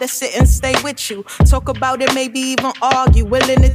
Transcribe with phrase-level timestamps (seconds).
[0.00, 1.24] rather sit and stay with you.
[1.46, 3.24] Talk about it, maybe even argue.
[3.24, 3.69] Willing to.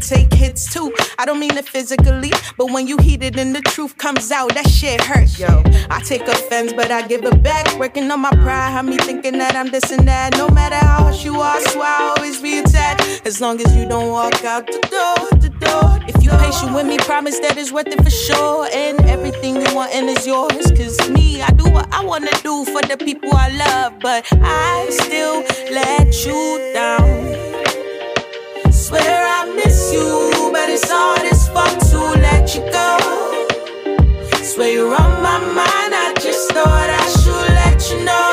[1.25, 4.53] I don't mean it physically, but when you heat it and the truth comes out,
[4.53, 5.63] that shit hurts, yo.
[5.89, 7.79] I take offense, but I give it back.
[7.79, 10.37] Working on my pride, have me thinking that I'm this and that.
[10.37, 13.25] No matter how harsh you are, so I always be attached.
[13.25, 15.99] As long as you don't walk out the door, the door.
[16.07, 18.69] If you patient with me, promise that it's worth it for sure.
[18.71, 20.71] And everything you want and is yours.
[20.77, 24.85] Cause me, I do what I wanna do for the people I love, but I
[24.91, 25.41] still
[25.73, 27.54] let you down.
[28.85, 32.99] Swear I miss you, but it's hard as fuck to let you go.
[34.43, 38.29] Swear you're on my mind, I just thought I should let you know.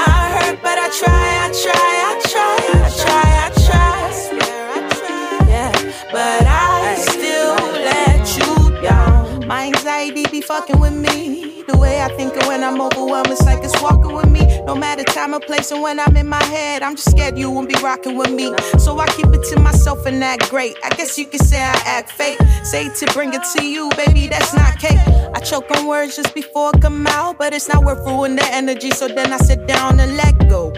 [0.00, 3.98] I hurt, but I try, I try, I try, I try, I try.
[4.24, 5.72] Swear I try, yeah,
[6.10, 9.46] but I still let you down.
[9.46, 11.64] My anxiety be fucking with me.
[11.66, 14.42] The way I think of when I'm overwhelmed, it's like it's walking with me.
[14.64, 17.50] No matter time or place, and when I'm in my head, I'm just scared you
[17.50, 18.54] won't be rocking with me.
[18.78, 20.76] So I keep it to myself and act great.
[20.84, 22.38] I guess you could say I act fake.
[22.62, 24.98] Say to bring it to you, baby, that's not cake.
[25.34, 28.48] I choke on words just before it come out, but it's not worth ruining the
[28.52, 28.90] energy.
[28.90, 30.72] So then I sit down and let go.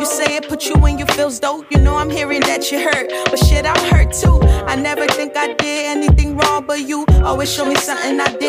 [0.00, 1.66] You say it put you in your feels dope.
[1.70, 4.38] You know I'm hearing that you hurt, but shit, I'm hurt too.
[4.72, 8.47] I never think I did anything wrong, but you always show me something I did.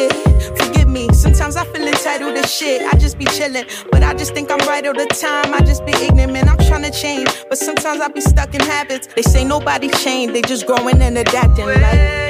[0.57, 2.81] Forgive me, sometimes I feel entitled to shit.
[2.81, 5.53] I just be chillin', but I just think I'm right all the time.
[5.53, 6.47] I just be ignorant.
[6.47, 9.07] I'm trying to change, but sometimes I be stuck in habits.
[9.07, 11.65] They say nobody changed, they just growing and adapting.
[11.65, 12.28] Like,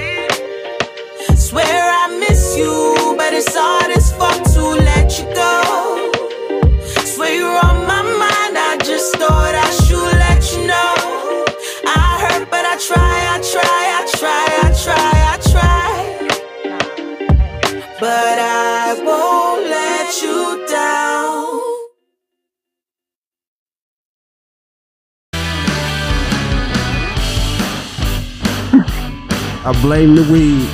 [29.69, 30.67] I blame the weed.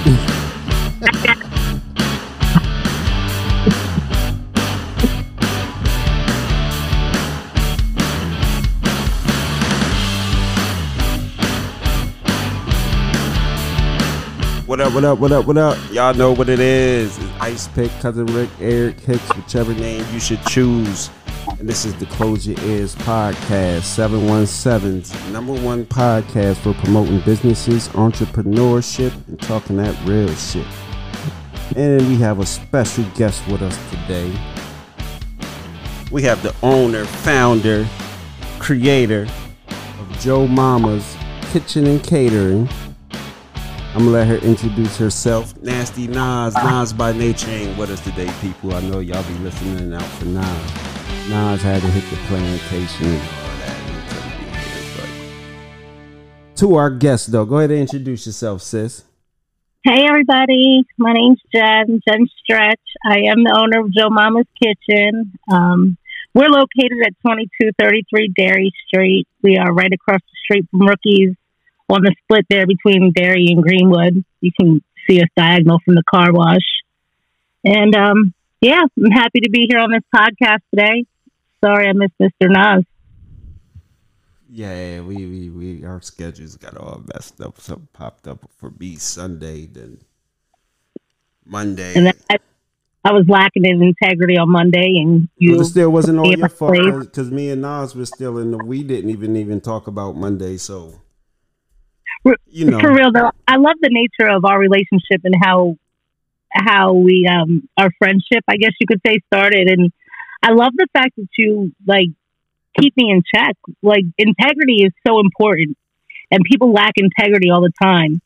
[14.65, 15.77] What up, what up, what up, what up?
[15.91, 17.17] Y'all know what it is.
[17.17, 21.09] It's Icepick, Cousin Rick, Eric Hicks, whichever name you should choose.
[21.47, 27.87] And this is the Close Your Ears podcast, 717's number one podcast for promoting businesses,
[27.89, 30.65] entrepreneurship, and talking that real shit.
[31.75, 34.31] And we have a special guest with us today.
[36.11, 37.87] We have the owner, founder,
[38.59, 39.27] creator
[39.99, 41.15] of Joe Mama's
[41.51, 42.67] Kitchen and Catering.
[43.93, 45.55] I'm gonna let her introduce herself.
[45.61, 48.73] Nasty Nas, Nas by nature ain't with us today, people.
[48.73, 50.94] I know y'all be listening out for Nas.
[51.29, 53.79] Nas had to hit the plantation and all that.
[53.79, 54.59] and he couldn't be
[55.81, 59.03] here, To our guest, though, go ahead and introduce yourself, sis.
[59.83, 62.81] Hey everybody, my name's Jen, Jen Stretch.
[63.03, 65.33] I am the owner of Joe Mama's Kitchen.
[65.51, 65.97] Um,
[66.35, 69.27] we're located at 2233 Derry Street.
[69.41, 71.35] We are right across the street from Rookies
[71.89, 74.23] on the split there between Derry and Greenwood.
[74.41, 76.65] You can see us diagonal from the car wash.
[77.63, 81.05] And um, yeah, I'm happy to be here on this podcast today.
[81.63, 82.49] Sorry I missed Mr.
[82.49, 82.85] Nas.
[84.49, 87.59] Yeah, we, we, we our schedules got all messed up.
[87.59, 89.99] Something popped up for me Sunday, then
[91.45, 91.93] Monday.
[91.95, 92.37] And then I,
[93.03, 96.47] I was lacking in integrity on Monday, and you But it still wasn't all your
[96.49, 98.57] fault because me and Nas were still in the.
[98.57, 101.01] We didn't even even talk about Monday, so
[102.47, 102.79] you know.
[102.79, 105.75] for real though i love the nature of our relationship and how
[106.51, 109.91] how we um our friendship i guess you could say started and
[110.43, 112.09] i love the fact that you like
[112.79, 115.77] keep me in check like integrity is so important
[116.31, 118.21] and people lack integrity all the time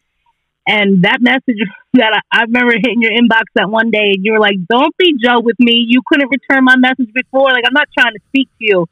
[0.68, 1.60] and that message
[1.94, 4.96] that I, I remember hitting your inbox that one day and you were like don't
[4.98, 8.20] be joe with me you couldn't return my message before like i'm not trying to
[8.30, 8.86] speak to you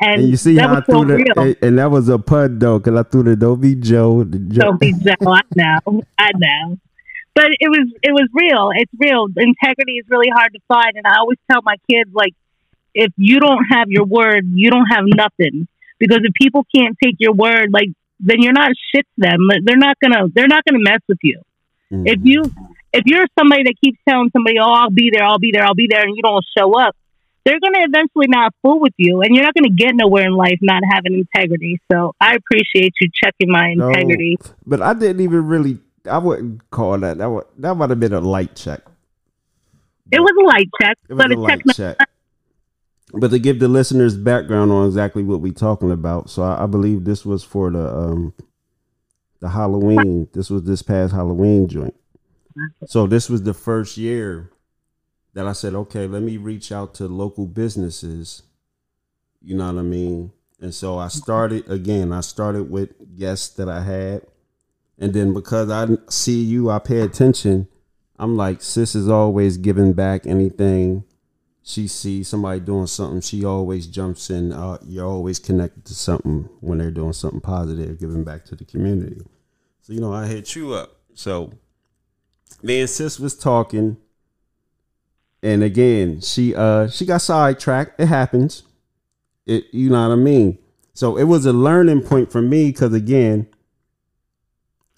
[0.00, 2.08] and, And you see that how I so threw real the and, and that was
[2.08, 4.60] a pun though, because I threw the "Don't be Joe." The Joe.
[4.60, 5.14] Don't be Joe.
[5.26, 6.02] I know.
[6.18, 6.78] I know.
[7.34, 8.70] But it was it was real.
[8.74, 9.26] It's real.
[9.36, 12.34] Integrity is really hard to find, and I always tell my kids like,
[12.94, 15.68] if you don't have your word, you don't have nothing.
[15.98, 17.88] Because if people can't take your word, like
[18.20, 19.48] then you're not shit to them.
[19.64, 21.40] They're not gonna they're not gonna mess with you.
[21.92, 22.06] Mm-hmm.
[22.06, 22.42] If you
[22.92, 25.74] if you're somebody that keeps telling somebody, "Oh, I'll be there, I'll be there, I'll
[25.74, 26.96] be there," and you don't show up,
[27.44, 30.26] they're going to eventually not fool with you, and you're not going to get nowhere
[30.26, 31.80] in life not having integrity.
[31.92, 34.38] So I appreciate you checking my integrity.
[34.40, 35.78] No, but I didn't even really.
[36.10, 37.18] I wouldn't call that.
[37.18, 38.80] That would, that might have been a light check.
[40.12, 41.96] It was a light check, it was but a, a light check.
[43.16, 46.66] But to give the listeners background on exactly what we're talking about, so I, I
[46.66, 48.34] believe this was for the um
[49.40, 50.28] the Halloween.
[50.32, 51.94] This was this past Halloween joint.
[52.86, 54.50] So this was the first year
[55.34, 58.42] that I said, okay, let me reach out to local businesses.
[59.42, 60.32] You know what I mean?
[60.60, 64.22] And so I started again, I started with guests that I had.
[64.98, 67.68] And then because I see you, I pay attention.
[68.18, 71.04] I'm like, sis is always giving back anything
[71.64, 73.20] she sees somebody doing something.
[73.20, 74.52] She always jumps in.
[74.52, 78.64] Uh, you're always connected to something when they're doing something positive, giving back to the
[78.64, 79.20] community.
[79.80, 80.96] So, you know, I hit you up.
[81.14, 81.52] So,
[82.62, 83.96] me and sis was talking
[85.44, 88.00] and again, she uh she got sidetracked.
[88.00, 88.62] It happens.
[89.44, 90.58] It you know what I mean.
[90.94, 93.46] So it was a learning point for me because again,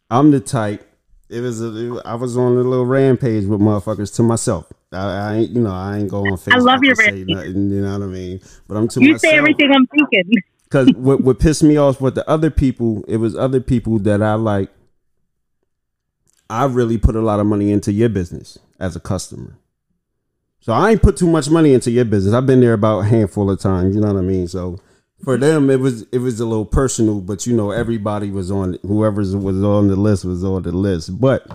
[0.08, 0.88] I'm the type.
[1.28, 4.72] It was a, it, I was on a little rampage with motherfuckers to myself.
[4.92, 6.54] I, I ain't you know I ain't going on Facebook.
[6.54, 7.28] I love your rampage.
[7.28, 8.40] Nothing, you know what I mean.
[8.68, 9.00] But I'm too.
[9.00, 9.32] you myself.
[9.32, 10.32] say everything I'm thinking.
[10.68, 14.20] Because what what pissed me off with the other people, it was other people that
[14.20, 14.68] I like.
[16.50, 19.58] I really put a lot of money into your business as a customer.
[20.58, 22.34] So I ain't put too much money into your business.
[22.34, 23.94] I've been there about a handful of times.
[23.94, 24.48] You know what I mean?
[24.48, 24.80] So
[25.22, 28.76] for them, it was it was a little personal, but you know everybody was on
[28.82, 31.20] whoever was on the list was on the list.
[31.20, 31.48] But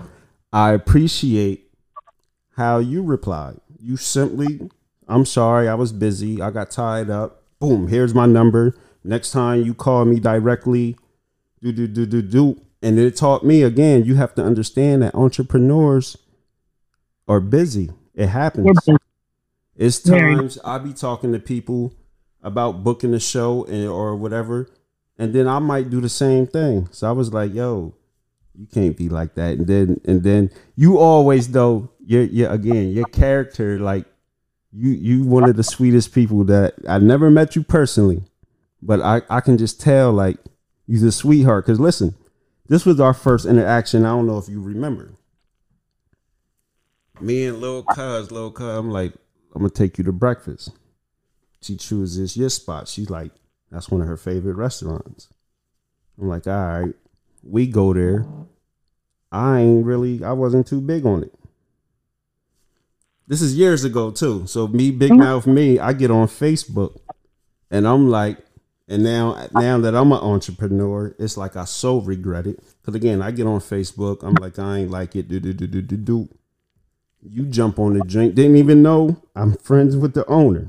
[0.52, 1.68] I appreciate
[2.56, 3.60] how you replied.
[3.80, 4.68] You simply,
[5.08, 6.40] I'm sorry, I was busy.
[6.40, 7.42] I got tied up.
[7.58, 8.74] Boom, here's my number.
[9.04, 10.96] Next time you call me directly,
[11.60, 12.60] do do do do do.
[12.82, 16.16] And it taught me again, you have to understand that entrepreneurs
[17.28, 17.90] are busy.
[18.14, 18.76] It happens.
[19.76, 21.94] It's times I be talking to people
[22.42, 24.68] about booking a show and, or whatever,
[25.18, 26.88] and then I might do the same thing.
[26.90, 27.94] So I was like, "Yo,
[28.54, 32.90] you can't be like that." And then and then you always though you're, you're again
[32.90, 34.06] your character like
[34.72, 38.22] you you one of the sweetest people that I never met you personally,
[38.80, 40.38] but I I can just tell like
[40.86, 41.66] you're a sweetheart.
[41.66, 42.14] Cause listen,
[42.68, 44.04] this was our first interaction.
[44.04, 45.14] I don't know if you remember
[47.22, 49.12] me and Lil Cuz, Lil Cuz, I'm like,
[49.54, 50.70] I'm gonna take you to breakfast.
[51.60, 52.88] She chooses your spot.
[52.88, 53.32] She's like,
[53.70, 55.28] that's one of her favorite restaurants.
[56.20, 56.94] I'm like, all right,
[57.42, 58.26] we go there.
[59.30, 61.34] I ain't really, I wasn't too big on it.
[63.26, 64.46] This is years ago too.
[64.46, 65.20] So me, big mm-hmm.
[65.20, 67.00] mouth me, I get on Facebook
[67.70, 68.38] and I'm like,
[68.88, 72.62] and now now that I'm an entrepreneur, it's like I so regret it.
[72.84, 75.66] Cause again, I get on Facebook, I'm like, I ain't like it, do do do
[75.66, 76.28] do do do.
[77.22, 80.68] You jump on the drink, didn't even know I'm friends with the owner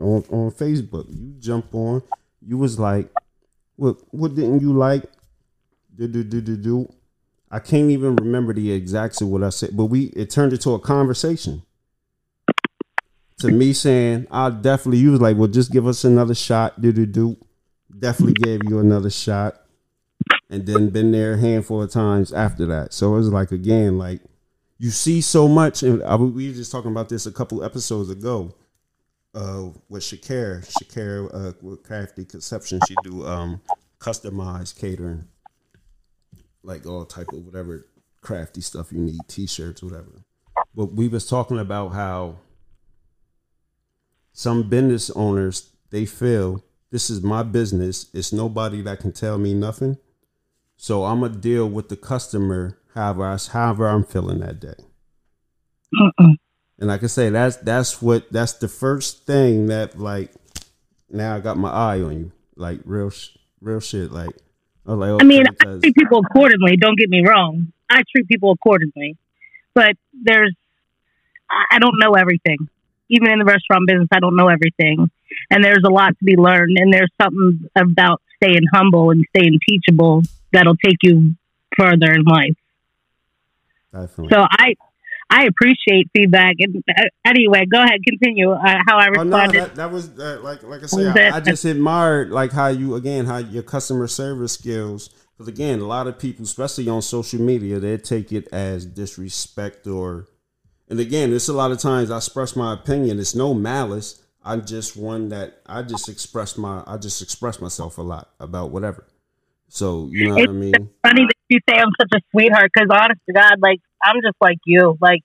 [0.00, 1.06] on, on Facebook.
[1.08, 2.02] You jump on,
[2.40, 3.08] you was like,
[3.76, 5.04] What what didn't you like?
[6.00, 6.92] Do do do do do.
[7.50, 10.72] I can't even remember the exacts of what I said, but we it turned into
[10.72, 11.62] a conversation.
[13.40, 16.80] To me saying, I'll definitely you was like, well, just give us another shot.
[16.80, 17.36] Do do do.
[17.98, 19.60] Definitely gave you another shot.
[20.48, 22.94] And then been there a handful of times after that.
[22.94, 24.22] So it was like again, like
[24.78, 28.08] you see so much, and I, we were just talking about this a couple episodes
[28.08, 28.54] ago.
[29.34, 33.60] Uh, with Shakira, Shakira uh, with Crafty Conception, she do um
[34.00, 35.28] customized catering,
[36.62, 37.86] like all type of whatever
[38.20, 40.24] crafty stuff you need, t-shirts, whatever.
[40.74, 42.36] But we was talking about how
[44.32, 48.10] some business owners they feel this is my business.
[48.12, 49.96] It's nobody that can tell me nothing.
[50.76, 54.74] So I'm gonna deal with the customer however I, however I'm feeling that day.
[56.00, 56.34] Uh-uh.
[56.78, 60.32] And like I say, that's that's what that's the first thing that like
[61.10, 63.12] now I got my eye on you, like real
[63.60, 64.10] real shit.
[64.10, 64.34] Like
[64.84, 66.76] like, okay, I mean, I treat people accordingly.
[66.76, 67.72] Don't get me wrong.
[67.88, 69.16] I treat people accordingly,
[69.74, 70.54] but there's
[71.50, 72.68] I don't know everything.
[73.08, 75.10] Even in the restaurant business, I don't know everything,
[75.50, 76.78] and there's a lot to be learned.
[76.78, 80.22] And there's something about staying humble and staying teachable
[80.52, 81.34] that'll take you
[81.76, 82.56] further in life.
[83.92, 84.28] Definitely.
[84.32, 84.74] So I
[85.30, 86.56] I appreciate feedback.
[86.58, 88.50] And uh, anyway, go ahead, continue.
[88.50, 89.34] Uh, how I responded.
[89.34, 92.50] Oh, no, that, that was uh, like like I said, I, I, just admired like
[92.50, 95.08] how you again how your customer service skills.
[95.32, 99.86] Because again, a lot of people, especially on social media, they take it as disrespect
[99.86, 100.26] or.
[100.88, 103.20] And again, it's a lot of times I express my opinion.
[103.20, 104.20] It's no malice.
[104.42, 108.72] I'm just one that I just express my I just express myself a lot about
[108.72, 109.06] whatever.
[109.68, 110.90] So you know it's what I mean.
[111.06, 114.58] Funny you say I'm such a sweetheart because, honest to God, like I'm just like
[114.64, 114.96] you.
[115.00, 115.22] Like,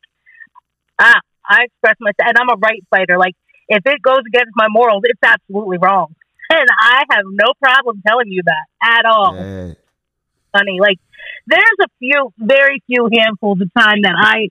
[1.00, 1.14] I
[1.48, 3.18] I express myself, and I'm a right fighter.
[3.18, 3.36] Like,
[3.70, 6.16] if it goes against my morals, it's absolutely wrong,
[6.50, 8.66] and I have no problem telling you that
[9.00, 9.36] at all.
[9.36, 9.74] Yeah.
[10.52, 11.00] Funny, like
[11.48, 14.50] there's a few, very few handfuls of time that I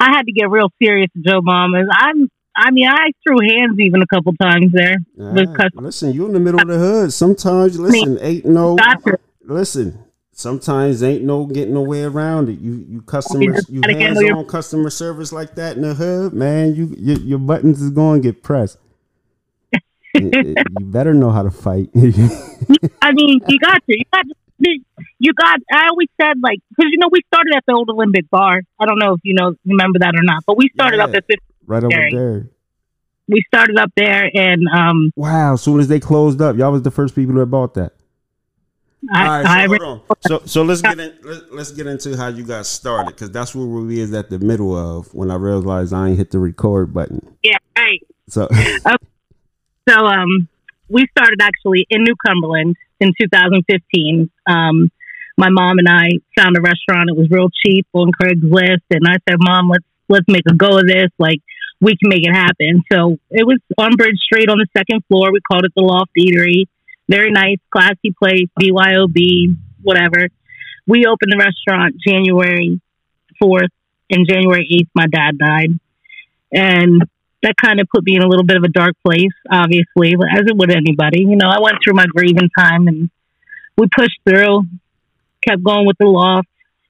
[0.00, 1.86] I had to get real serious with Joe Mamas.
[1.92, 4.96] I'm I mean, I threw hands even a couple times there.
[5.16, 5.70] Right.
[5.74, 7.12] Listen, you're in the middle of the hood.
[7.12, 8.76] Sometimes, listen, ain't no.
[8.80, 9.12] Oh.
[9.44, 10.04] Listen,
[10.40, 12.58] sometimes ain't no getting no way around it.
[12.60, 16.74] You you customers, you hands on your- customer service like that in the hood, man.
[16.74, 18.78] You your, your buttons is going to get pressed.
[20.14, 21.90] you you better know how to fight.
[23.02, 23.98] I mean, you got to.
[23.98, 24.34] You got to.
[25.18, 25.60] You got.
[25.72, 28.62] I always said like because you know we started at the old Olympic Bar.
[28.78, 31.04] I don't know if you know remember that or not, but we started Yeah.
[31.04, 32.48] up at 50, right over there.
[33.28, 35.54] we started up there, and um, Wow!
[35.54, 37.92] As soon as they closed up, y'all was the first people that bought that.
[39.12, 40.00] I, All right, I so, hold on.
[40.20, 41.16] so so let's get in.
[41.22, 44.38] Let, let's get into how you got started because that's where we is at the
[44.38, 47.36] middle of when I realized I ain't hit the record button.
[47.42, 48.06] yeah, right.
[48.28, 48.76] So okay.
[49.88, 50.48] So um,
[50.88, 54.30] we started actually in New Cumberland in 2015.
[54.46, 54.90] Um,
[55.36, 57.08] my mom and I found a restaurant.
[57.08, 60.78] It was real cheap on Craigslist, and I said, "Mom, let's let's make a go
[60.78, 61.08] of this.
[61.18, 61.40] Like
[61.80, 65.32] we can make it happen." So it was on Bridge Street on the second floor.
[65.32, 66.66] We called it the Loft Eatery.
[67.10, 68.46] Very nice, classy place.
[68.60, 70.28] BYOB, whatever.
[70.86, 72.80] We opened the restaurant January
[73.42, 73.68] 4th,
[74.10, 75.78] and January 8th, my dad died,
[76.52, 77.02] and
[77.42, 80.44] that kind of put me in a little bit of a dark place, obviously, as
[80.46, 81.22] it would anybody.
[81.22, 83.10] You know, I went through my grieving time and
[83.76, 84.64] we pushed through,
[85.46, 86.48] kept going with the loft,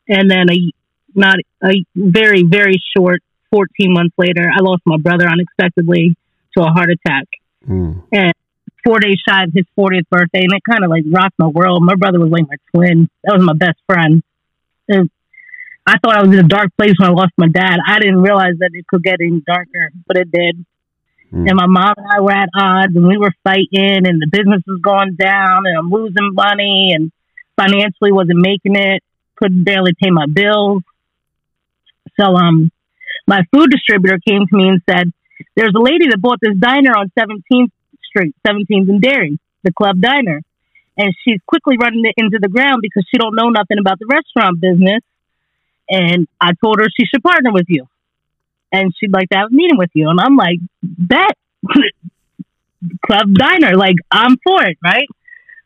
[0.09, 0.73] and then a
[1.15, 3.23] not a very very short
[3.53, 6.17] 14 months later, I lost my brother unexpectedly
[6.57, 7.27] to a heart attack.
[7.65, 8.01] Hmm.
[8.85, 11.83] Four days shy of his 40th birthday, and it kind of like rocked my world.
[11.83, 13.09] My brother was like my twin.
[13.25, 14.23] That was my best friend.
[14.89, 15.11] And
[15.87, 17.79] I thought I was in a dark place when I lost my dad.
[17.87, 20.65] I didn't realize that it could get any darker, but it did.
[21.33, 21.49] Mm.
[21.49, 24.63] And my mom and I were at odds, and we were fighting, and the business
[24.67, 27.13] was going down, and I'm losing money, and
[27.57, 29.03] financially wasn't making it.
[29.37, 30.83] Couldn't barely pay my bills.
[32.19, 32.71] So, um,
[33.27, 35.13] my food distributor came to me and said,
[35.55, 37.73] "There's a lady that bought this diner on 17th
[38.11, 40.43] Street, 17th and Derry, the Club Diner,
[40.97, 44.07] and she's quickly running it into the ground because she don't know nothing about the
[44.07, 45.01] restaurant business."
[45.89, 47.87] And I told her she should partner with you,
[48.73, 50.09] and she'd like to have a meeting with you.
[50.11, 51.37] And I'm like, "Bet."
[53.05, 55.07] Club Diner, like I'm for it, right?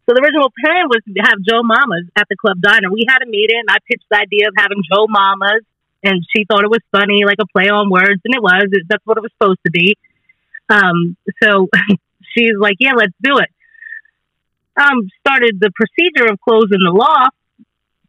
[0.07, 2.93] So the original plan was to have Joe Mamas at the Club Diner.
[2.93, 3.63] We had a meeting.
[3.69, 5.65] I pitched the idea of having Joe Mamas,
[6.03, 8.69] and she thought it was funny, like a play on words, and it was.
[8.89, 9.97] That's what it was supposed to be.
[10.69, 11.69] Um, so
[12.37, 13.51] she's like, "Yeah, let's do it."
[14.77, 17.37] Um, started the procedure of closing the loft.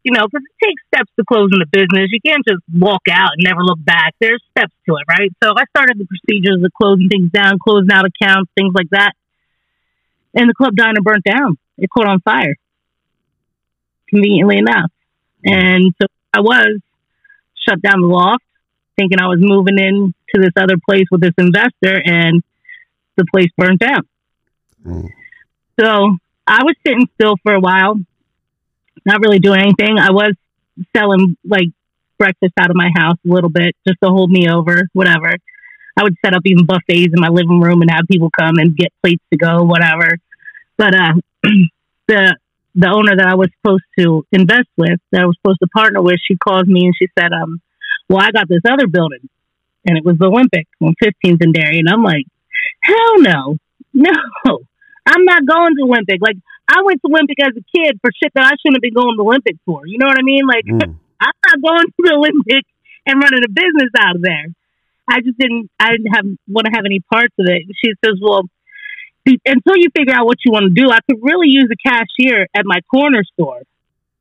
[0.03, 2.11] You know, because it takes steps to closing the business.
[2.11, 4.13] You can't just walk out and never look back.
[4.21, 5.31] There's steps to it, right?
[5.43, 9.13] So I started the procedures of closing things down, closing out accounts, things like that.
[10.35, 11.57] And the club diner burnt down.
[11.79, 12.55] It caught on fire.
[14.07, 14.91] Conveniently enough.
[15.43, 16.79] And so I was
[17.67, 18.43] shut down the loft,
[18.97, 22.43] thinking I was moving in to this other place with this investor, and
[23.15, 24.07] the place burnt down.
[25.79, 27.99] So I was sitting still for a while,
[29.05, 29.97] not really doing anything.
[29.99, 30.33] I was
[30.95, 31.67] selling like
[32.17, 35.35] breakfast out of my house a little bit just to hold me over, whatever.
[35.97, 38.75] I would set up even buffets in my living room and have people come and
[38.75, 40.17] get plates to go, whatever.
[40.77, 41.13] But uh,
[42.07, 42.35] the
[42.77, 46.01] the owner that I was supposed to invest with, that I was supposed to partner
[46.01, 47.61] with, she called me and she said, um,
[48.09, 49.29] "Well, I got this other building,
[49.85, 52.25] and it was the Olympic on 15th and Derry," and I'm like,
[52.83, 53.57] "Hell no,
[53.93, 54.59] no,
[55.05, 56.19] I'm not going to Olympic.
[56.21, 58.93] Like I went to Olympic as a kid for shit that I shouldn't have been
[58.93, 59.85] going to Olympic for.
[59.85, 60.47] You know what I mean?
[60.47, 60.97] Like Mm.
[61.21, 62.65] I'm not going to the Olympic
[63.05, 64.47] and running a business out of there.
[65.07, 65.69] I just didn't.
[65.79, 67.63] I didn't have want to have any parts of it.
[67.83, 68.41] She says, "Well,
[69.25, 72.47] until you figure out what you want to do, I could really use a cashier
[72.55, 73.61] at my corner store."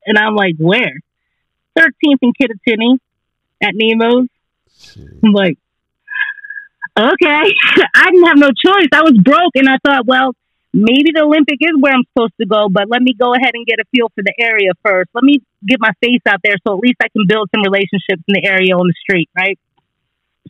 [0.06, 1.00] And I'm like, "Where?
[1.78, 2.98] 13th and Kittatinny
[3.62, 4.28] at Nemo's."
[5.22, 5.58] I'm like,
[6.98, 7.44] "Okay."
[7.94, 8.88] I didn't have no choice.
[8.92, 10.34] I was broke, and I thought, well.
[10.74, 13.64] Maybe the Olympic is where I'm supposed to go, but let me go ahead and
[13.64, 15.08] get a feel for the area first.
[15.14, 18.26] Let me get my face out there so at least I can build some relationships
[18.26, 19.56] in the area on the street, right?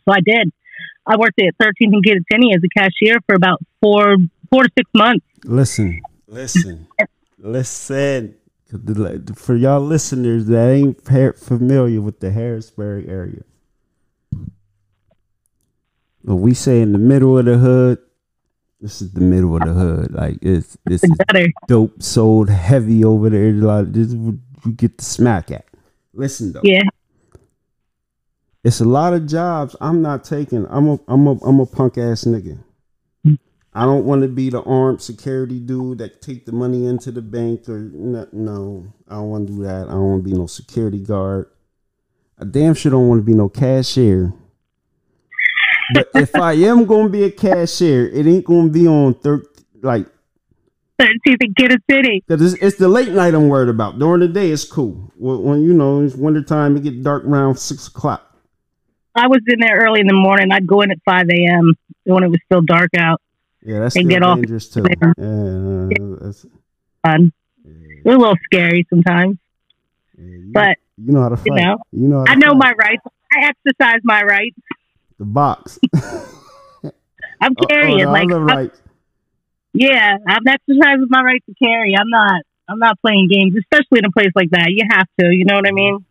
[0.03, 0.51] So I did.
[1.05, 4.17] I worked at 13th and Kittatinny as a cashier for about four,
[4.49, 5.23] four to six months.
[5.43, 6.87] Listen, listen,
[7.37, 8.35] listen.
[9.35, 13.43] For y'all listeners that ain't familiar with the Harrisburg area,
[16.23, 17.99] when we say in the middle of the hood,
[18.85, 20.13] this is the middle of the hood.
[20.13, 21.51] Like it's It's better.
[21.67, 23.51] dope sold heavy over there.
[23.51, 24.39] Like this, you
[24.75, 25.65] get the smack at.
[26.13, 26.61] Listen though.
[26.63, 26.83] Yeah.
[28.63, 30.67] It's a lot of jobs I'm not taking.
[30.69, 32.59] I'm a I'm a I'm a punk ass nigga.
[33.73, 37.23] I don't want to be the armed security dude that take the money into the
[37.23, 39.87] bank or no, no I don't want to do that.
[39.87, 41.47] I don't want to be no security guard.
[42.39, 44.31] I damn sure don't want to be no cashier.
[45.93, 49.43] But if I am gonna be a cashier, it ain't gonna be on thir-
[49.81, 50.07] like
[50.99, 52.23] 13th and Kidder City.
[52.27, 53.99] Cause it's, it's the late night I'm worried about.
[53.99, 55.11] During the day, it's cool.
[55.17, 58.21] When, when you know it's wintertime, it get dark around six o'clock.
[59.13, 60.51] I was in there early in the morning.
[60.51, 61.73] I'd go in at 5 a.m.
[62.05, 63.21] when it was still dark out.
[63.61, 64.81] Yeah, that's And get off dangerous too.
[64.83, 65.13] there.
[65.17, 66.45] Yeah, uh, that's,
[67.05, 67.31] Fun.
[67.63, 69.37] yeah, a little scary sometimes,
[70.17, 71.45] yeah, you, but you know how to fight.
[71.47, 72.57] you know, You know I know fight.
[72.57, 73.01] my rights.
[73.31, 74.57] I exercise my rights.
[75.19, 75.79] The box.
[77.41, 77.97] I'm Oh, oh, carrying.
[77.99, 78.71] the like, other I'm- right.
[79.73, 81.95] yeah, I'm exercising my right to carry.
[81.97, 82.41] I'm not.
[82.67, 84.67] I'm not playing games, especially in a place like that.
[84.69, 85.27] You have to.
[85.31, 85.75] You know what I mm-hmm.
[85.75, 86.05] mean?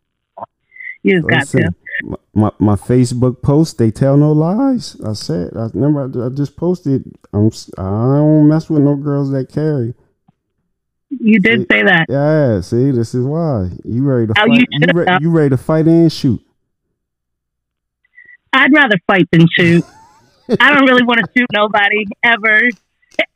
[1.02, 1.74] You just got Listen,
[2.10, 2.18] to.
[2.32, 4.96] my, my Facebook post, they tell no lies.
[5.04, 7.04] I said, I remember I, I just posted.
[7.32, 9.94] I'm I don't mess with no girls that carry.
[11.10, 12.06] You did See- say that.
[12.08, 14.52] Yeah, see, this is why you ready to Oh, fight.
[14.52, 16.40] you You, re- you ready to fight and shoot?
[18.54, 19.84] I'd rather fight than shoot.
[20.60, 22.60] I don't really want to shoot nobody ever,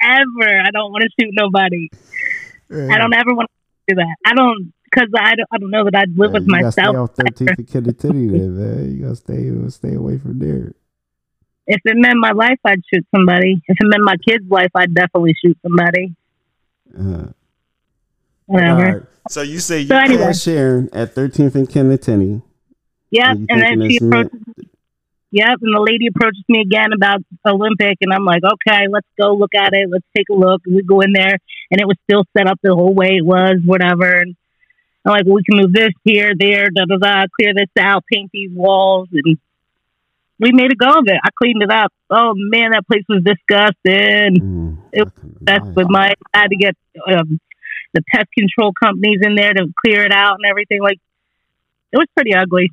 [0.03, 0.61] ever.
[0.65, 1.89] I don't want to shoot nobody.
[2.71, 4.17] I don't ever want to do that.
[4.27, 6.65] I don't because I don't, I don't know that I'd live Yeah, with you gotta
[6.65, 7.13] myself.
[7.15, 8.95] Stay off 13th and Kennedy Titty there, man.
[8.97, 10.73] You gotta stay stay away from there.
[11.67, 13.61] If it meant my life, I'd shoot somebody.
[13.69, 16.15] If it meant my kid's life, I'd definitely shoot somebody.
[16.99, 17.27] Uh,
[18.47, 18.87] Whatever.
[18.87, 19.03] all right.
[19.29, 20.33] So you say you So anyway.
[20.33, 22.41] Sharon at 13th and Kennedy.
[23.11, 23.27] Yep.
[23.27, 24.68] And And then she it's meant- approaches.
[25.31, 25.59] Yep.
[25.61, 29.55] And the lady approaches me again about Olympic, and I'm like, okay, let's go look
[29.55, 29.89] at it.
[29.91, 30.63] Let's take a look.
[30.67, 31.37] We go in there,
[31.71, 34.11] and it was still set up the whole way it was, whatever.
[34.11, 34.37] And
[35.05, 38.05] I'm like, well, we can move this here, there, da da da, clear this out,
[38.11, 39.39] paint these walls, and
[40.41, 41.19] we made a go of it.
[41.23, 41.93] I cleaned it up.
[42.11, 44.41] Oh man, that place was disgusting.
[44.41, 45.75] Mm, It can That's imagine.
[45.75, 46.15] with my.
[46.33, 47.41] I had to get um,
[47.93, 50.81] the pest control companies in there to clear it out and everything.
[50.81, 51.01] Like
[51.93, 52.71] it was pretty ugly,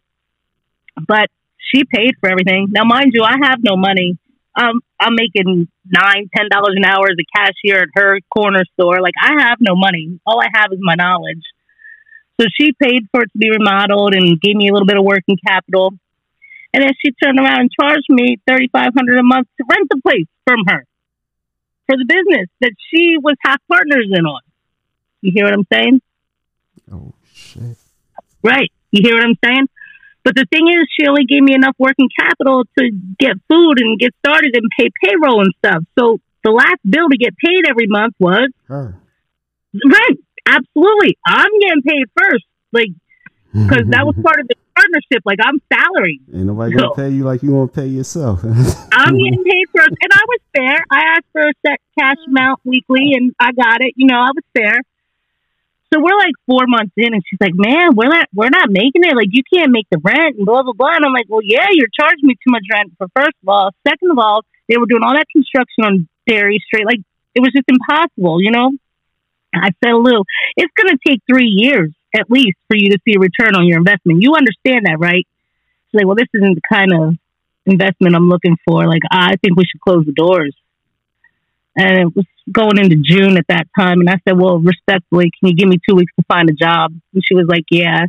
[1.08, 1.30] but
[1.74, 2.68] she paid for everything.
[2.70, 4.18] Now, mind you, I have no money.
[4.56, 9.02] Um, I'm making nine, ten dollars an hour as a cashier at her corner store.
[9.02, 10.20] Like I have no money.
[10.26, 11.44] All I have is my knowledge.
[12.40, 15.04] So she paid for it to be remodeled and gave me a little bit of
[15.04, 15.94] working capital.
[16.74, 19.88] And then she turned around and charged me thirty five hundred a month to rent
[19.90, 20.86] the place from her
[21.88, 24.42] for the business that she was half partners in on.
[25.22, 26.02] You hear what I'm saying?
[26.92, 27.78] Oh shit.
[28.42, 28.72] Right.
[28.92, 29.68] You hear what I'm saying?
[30.26, 33.98] But the thing is, she only gave me enough working capital to get food and
[34.00, 35.84] get started and pay payroll and stuff.
[35.98, 39.00] So the last bill to get paid every month was Her.
[39.74, 40.20] rent.
[40.48, 41.18] Absolutely.
[41.26, 42.44] I'm getting paid first.
[42.74, 42.90] Like,
[43.54, 45.22] because that was part of the partnership.
[45.26, 46.22] Like, I'm salaried.
[46.34, 46.94] Ain't nobody gonna No.
[46.94, 48.44] pay you like you want to pay yourself.
[48.92, 49.94] I'm getting paid first.
[50.02, 50.78] And I was fair.
[50.92, 53.94] I asked for a set cash amount weekly and I got it.
[53.96, 54.78] You know, I was fair.
[55.96, 59.08] So we're like four months in and she's like, Man, we're not we're not making
[59.08, 59.16] it.
[59.16, 60.96] Like you can't make the rent and blah blah blah.
[60.96, 63.72] And I'm like, Well yeah, you're charging me too much rent for first of all.
[63.88, 66.86] Second of all, they were doing all that construction on Derry Street.
[66.86, 67.00] Like
[67.34, 68.72] it was just impossible, you know?
[69.54, 70.24] I said, Lou,
[70.58, 73.78] it's gonna take three years at least for you to see a return on your
[73.78, 74.22] investment.
[74.22, 75.26] You understand that, right?
[75.88, 77.16] She's like, Well, this isn't the kind of
[77.66, 78.86] investment I'm looking for.
[78.86, 80.56] Like, I think we should close the doors.
[81.78, 84.00] And it was going into June at that time.
[84.00, 86.94] And I said, Well, respectfully, can you give me two weeks to find a job?
[87.14, 88.06] And she was like, Yeah.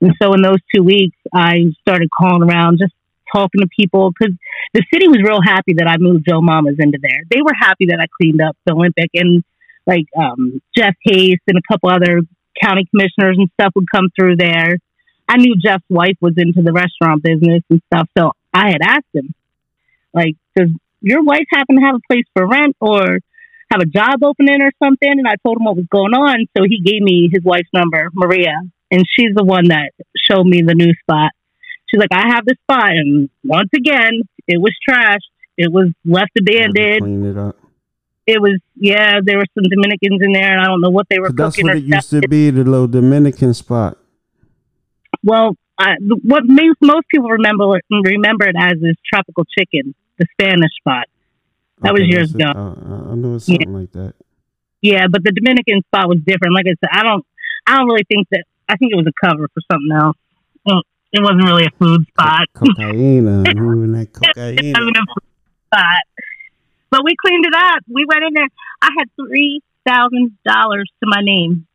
[0.00, 2.92] And so in those two weeks, I started calling around, just
[3.32, 4.34] talking to people because
[4.74, 7.22] the city was real happy that I moved Joe Mamas into there.
[7.30, 9.42] They were happy that I cleaned up the Olympic and
[9.86, 12.20] like um, Jeff Haste and a couple other
[12.60, 14.76] county commissioners and stuff would come through there.
[15.28, 19.14] I knew Jeff's wife was into the restaurant business and stuff, so I had asked
[19.14, 19.34] him,
[20.12, 20.68] like, does
[21.02, 23.18] your wife happen to have a place for rent or
[23.70, 25.10] have a job opening or something?
[25.10, 28.08] And I told him what was going on, so he gave me his wife's number,
[28.14, 28.54] Maria,
[28.90, 29.92] and she's the one that
[30.30, 31.32] showed me the new spot.
[31.88, 35.28] She's like, I have this spot, and once again, it was trashed.
[35.58, 37.00] It was left abandoned.
[37.00, 37.56] Clean it up.
[38.26, 41.18] It was, yeah, there were some Dominicans in there, and I don't know what they
[41.18, 43.98] were 'Cause That's cooking what or it used to be, the little Dominican spot.
[45.24, 50.70] Well, I, what makes most people remember remember it as is tropical chicken, the Spanish
[50.78, 51.06] spot.
[51.80, 52.46] That was Okay, years ago.
[52.46, 54.14] Uh, I knew it was something like that.
[54.80, 56.54] Yeah, but the Dominican spot was different.
[56.54, 57.26] Like I said, I don't,
[57.66, 58.44] I don't really think that.
[58.68, 60.16] I think it was a cover for something else.
[60.64, 60.82] Well,
[61.12, 62.46] it wasn't really a food spot.
[62.54, 64.58] Cocaine, uh, moving that cocaine.
[64.58, 65.28] It wasn't a food
[65.66, 66.02] spot.
[66.90, 67.82] But we cleaned it up.
[67.88, 68.48] We went in there.
[68.80, 71.66] I had three thousand dollars to my name,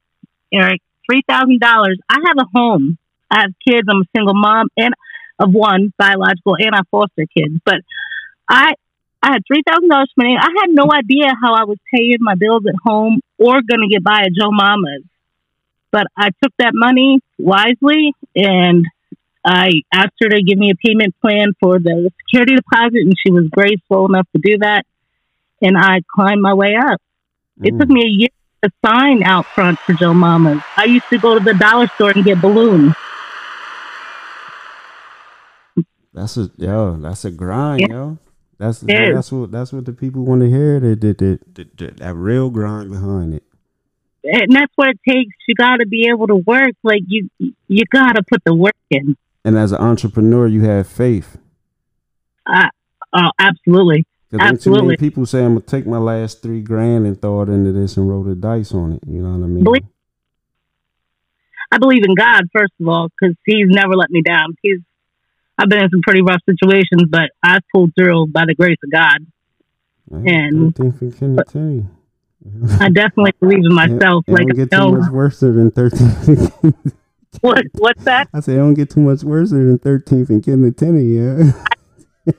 [0.54, 2.00] Eric, three thousand dollars.
[2.10, 2.98] I have a home.
[3.30, 3.88] I have kids.
[3.90, 4.94] I'm a single mom and
[5.40, 7.56] of one biological, and I foster kids.
[7.64, 7.82] But
[8.50, 8.74] I
[9.22, 10.38] I had three thousand dollars spending.
[10.38, 13.88] I had no idea how I was paying my bills at home or going to
[13.92, 15.04] get by at Joe Mama's.
[15.92, 18.86] But I took that money wisely, and
[19.46, 23.32] I asked her to give me a payment plan for the security deposit, and she
[23.32, 24.84] was graceful enough to do that.
[25.62, 27.02] And I climbed my way up.
[27.64, 27.80] It Mm.
[27.80, 28.30] took me a year
[28.64, 30.62] to sign out front for Joe Mama's.
[30.76, 32.94] I used to go to the dollar store and get balloons.
[36.14, 36.98] That's a yo.
[36.98, 37.88] That's a grind, Yeah.
[37.90, 38.18] yo.
[38.58, 38.88] That's is.
[38.88, 40.80] that's what that's what the people want to hear.
[40.80, 43.44] That that that, that, that real grind behind it.
[44.24, 45.36] And that's what it takes.
[45.48, 46.74] You got to be able to work.
[46.84, 49.16] Like you, you got to put the work in.
[49.46, 51.38] And as an entrepreneur, you have faith.
[52.46, 52.68] Uh,
[53.14, 54.06] oh, absolutely.
[54.30, 54.98] Because ain't too many Absolutely.
[54.98, 58.10] people say I'm gonna take my last three grand and throw it into this and
[58.10, 59.00] roll the dice on it.
[59.08, 59.64] You know what I mean?
[59.64, 59.86] Believe-
[61.72, 64.56] I believe in God first of all because He's never let me down.
[64.62, 64.80] He's
[65.58, 68.92] I've been in some pretty rough situations, but I've pulled through by the grace of
[68.92, 69.18] God.
[70.12, 71.86] and- Kennedy.
[72.80, 74.24] I definitely believe in myself.
[74.28, 76.54] It like don't get too much worse than thirteenth.
[77.42, 78.30] what what's that?
[78.34, 81.06] I say it don't get too much worse than thirteenth and Kennedy.
[81.08, 81.52] Yeah,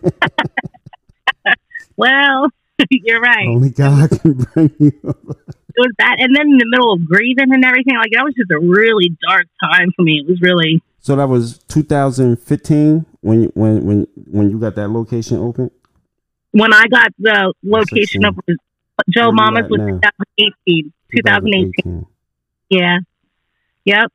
[1.97, 2.49] Well,
[2.91, 3.49] you're right.
[3.49, 4.93] only God can bring you.
[5.05, 8.35] It was that, and then in the middle of grieving and everything, like that was
[8.35, 10.23] just a really dark time for me.
[10.25, 14.89] It was really So that was 2015 when you, when when when you got that
[14.89, 15.71] location open.
[16.53, 18.37] when I got the location of
[19.11, 20.01] Joe Mama's was now?
[20.39, 20.93] 2018.
[21.17, 22.07] 2018.
[22.71, 22.99] Yeah.
[23.85, 24.13] Yep.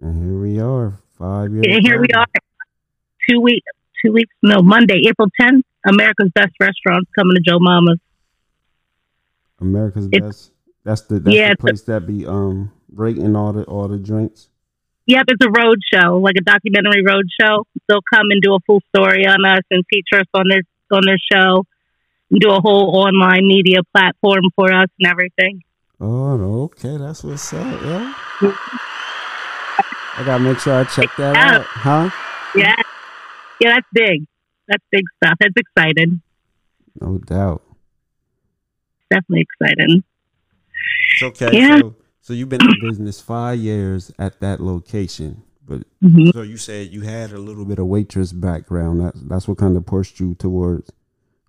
[0.00, 1.66] And here we are, five years.
[1.68, 2.26] And here we are.
[3.28, 3.66] Two weeks.
[4.04, 4.32] Two weeks.
[4.42, 5.62] No, Monday, April 10th.
[5.86, 7.98] America's best restaurants coming to Joe Mama's.
[9.60, 10.52] America's It's- best.
[10.84, 14.48] That's the that's Yeah, the place that be um rating all the all the drinks.
[15.08, 17.64] Yep, it's a road show, like a documentary road show.
[17.88, 21.00] They'll come and do a full story on us and feature us on their on
[21.04, 21.64] their show,
[22.30, 25.62] and do a whole online media platform for us and everything.
[26.00, 28.14] Oh, okay, that's what's up, yeah.
[30.16, 31.56] I gotta make sure I check that Yeah.
[31.56, 32.10] out, huh?
[32.54, 32.74] Yeah,
[33.60, 34.26] yeah, that's big.
[34.68, 35.36] That's big stuff.
[35.40, 36.20] That's exciting.
[37.00, 37.62] No doubt.
[39.10, 40.04] Definitely exciting.
[41.14, 41.56] It's okay.
[41.56, 41.78] Yeah.
[41.78, 41.94] So,
[42.28, 46.88] so you've been in business five years at that location, but hmm so you said
[46.88, 49.00] you had a little bit of waitress background.
[49.00, 50.92] That's that's what kind of pushed you towards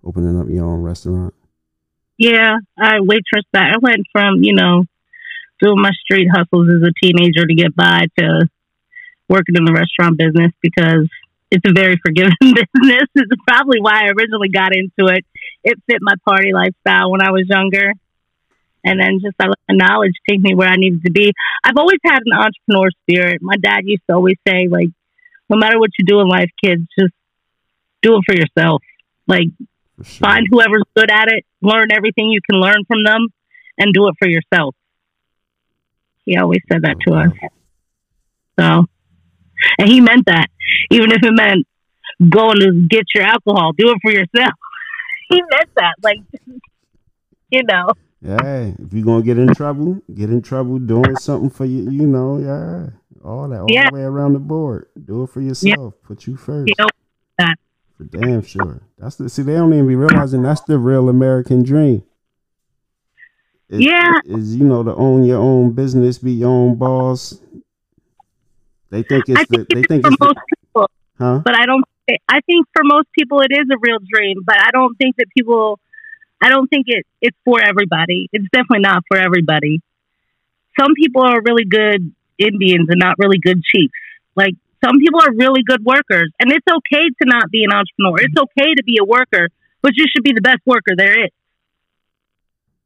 [0.05, 1.33] opening up your own restaurant.
[2.17, 3.75] Yeah, I waitress that.
[3.75, 4.85] I went from you know
[5.59, 8.47] doing my street hustles as a teenager to get by to
[9.27, 11.09] working in the restaurant business because
[11.51, 13.09] it's a very forgiving business.
[13.15, 15.25] It's probably why I originally got into it.
[15.61, 17.91] It fit my party lifestyle when I was younger.
[18.83, 21.33] And then just I let the knowledge take me where I needed to be.
[21.63, 23.41] I've always had an entrepreneur spirit.
[23.41, 24.89] My dad used to always say, like,
[25.49, 27.13] no matter what you do in life, kids, just
[28.01, 28.81] do it for yourself.
[29.27, 29.47] Like,
[29.97, 30.27] For sure.
[30.27, 33.27] find whoever's good at it, learn everything you can learn from them,
[33.77, 34.75] and do it for yourself.
[36.25, 37.31] He always said that to us.
[38.59, 38.85] So,
[39.77, 40.47] and he meant that,
[40.91, 41.65] even if it meant
[42.29, 44.53] going to get your alcohol, do it for yourself.
[45.29, 46.19] he meant that, like,
[47.49, 51.65] you know, Yeah, if you're gonna get in trouble, get in trouble doing something for
[51.65, 51.89] you.
[51.89, 52.89] You know, yeah,
[53.23, 53.89] all that, all Yeah.
[53.89, 54.87] the way around the board.
[55.05, 55.93] Do it for yourself.
[56.03, 56.71] Put you first.
[56.77, 56.87] know,
[57.97, 58.81] For damn sure.
[58.97, 59.41] That's the see.
[59.43, 62.03] They don't even be realizing that's the real American dream.
[63.69, 64.13] Is- Yeah.
[64.25, 67.39] is you know to own your own business, be your own boss.
[68.89, 69.65] They think it's the.
[69.73, 71.41] They think for it's the, most people, huh?
[71.45, 71.83] but I don't.
[72.27, 75.27] I think for most people it is a real dream, but I don't think that
[75.37, 75.79] people.
[76.41, 78.29] I don't think it it's for everybody.
[78.31, 79.81] It's definitely not for everybody.
[80.79, 83.93] Some people are really good Indians and not really good chiefs.
[84.35, 88.15] Like some people are really good workers, and it's okay to not be an entrepreneur.
[88.21, 89.49] It's okay to be a worker,
[89.81, 91.31] but you should be the best worker there is.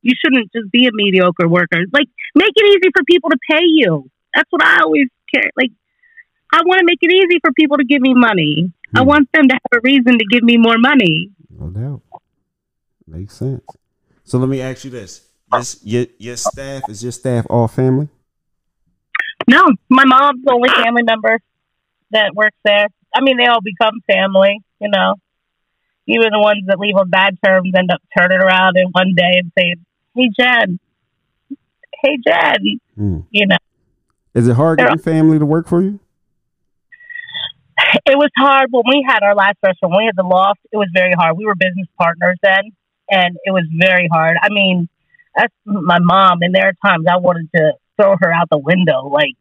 [0.02, 1.80] You shouldn't just be a mediocre worker.
[1.94, 4.10] Like make it easy for people to pay you.
[4.36, 5.50] That's what I always care.
[5.56, 5.70] Like
[6.52, 8.72] I want to make it easy for people to give me money.
[8.96, 9.08] I Hmm.
[9.08, 11.30] want them to have a reason to give me more money.
[11.50, 12.02] No doubt.
[13.08, 13.64] Makes sense.
[14.24, 18.08] So let me ask you this: Yes, your your staff is your staff all family?
[19.50, 21.38] No, my mom's the only family member
[22.12, 22.88] that works there.
[23.14, 25.16] I mean, they all become family, you know.
[26.08, 29.40] Even the ones that leave on bad terms end up turning around in one day
[29.40, 29.76] and saying,
[30.16, 30.80] "Hey, Jen,
[32.04, 33.20] hey, Jen," Hmm.
[33.32, 33.58] you know.
[34.34, 36.00] Is it hard They're- getting family to work for you?
[38.06, 39.92] It was hard when we had our last restaurant.
[39.94, 40.60] When we had the loft.
[40.72, 41.38] It was very hard.
[41.38, 42.64] We were business partners then,
[43.10, 44.38] and it was very hard.
[44.42, 44.90] I mean,
[45.36, 49.08] that's my mom, and there are times I wanted to throw her out the window.
[49.08, 49.36] Like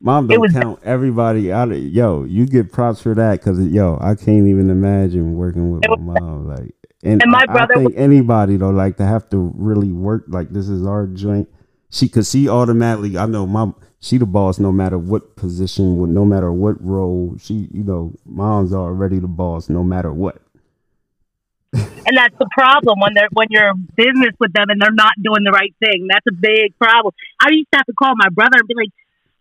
[0.00, 1.72] Mom It don't was- count everybody out.
[1.72, 5.84] Of, yo, you get props for that because yo, I can't even imagine working with
[5.84, 6.48] It my mom.
[6.48, 9.92] Like, and, And my I, brother I think anybody though, like to have to really
[9.92, 10.24] work.
[10.28, 11.48] Like this is our joint.
[11.90, 16.24] She, cause she automatically, I know my, she the boss no matter what position, no
[16.24, 17.36] matter what role.
[17.38, 20.42] She, you know, mom's already the boss no matter what.
[22.06, 25.14] And that's the problem when they're when you're in business with them and they're not
[25.20, 26.06] doing the right thing.
[26.08, 27.12] That's a big problem.
[27.40, 28.94] I used to have to call my brother and be like,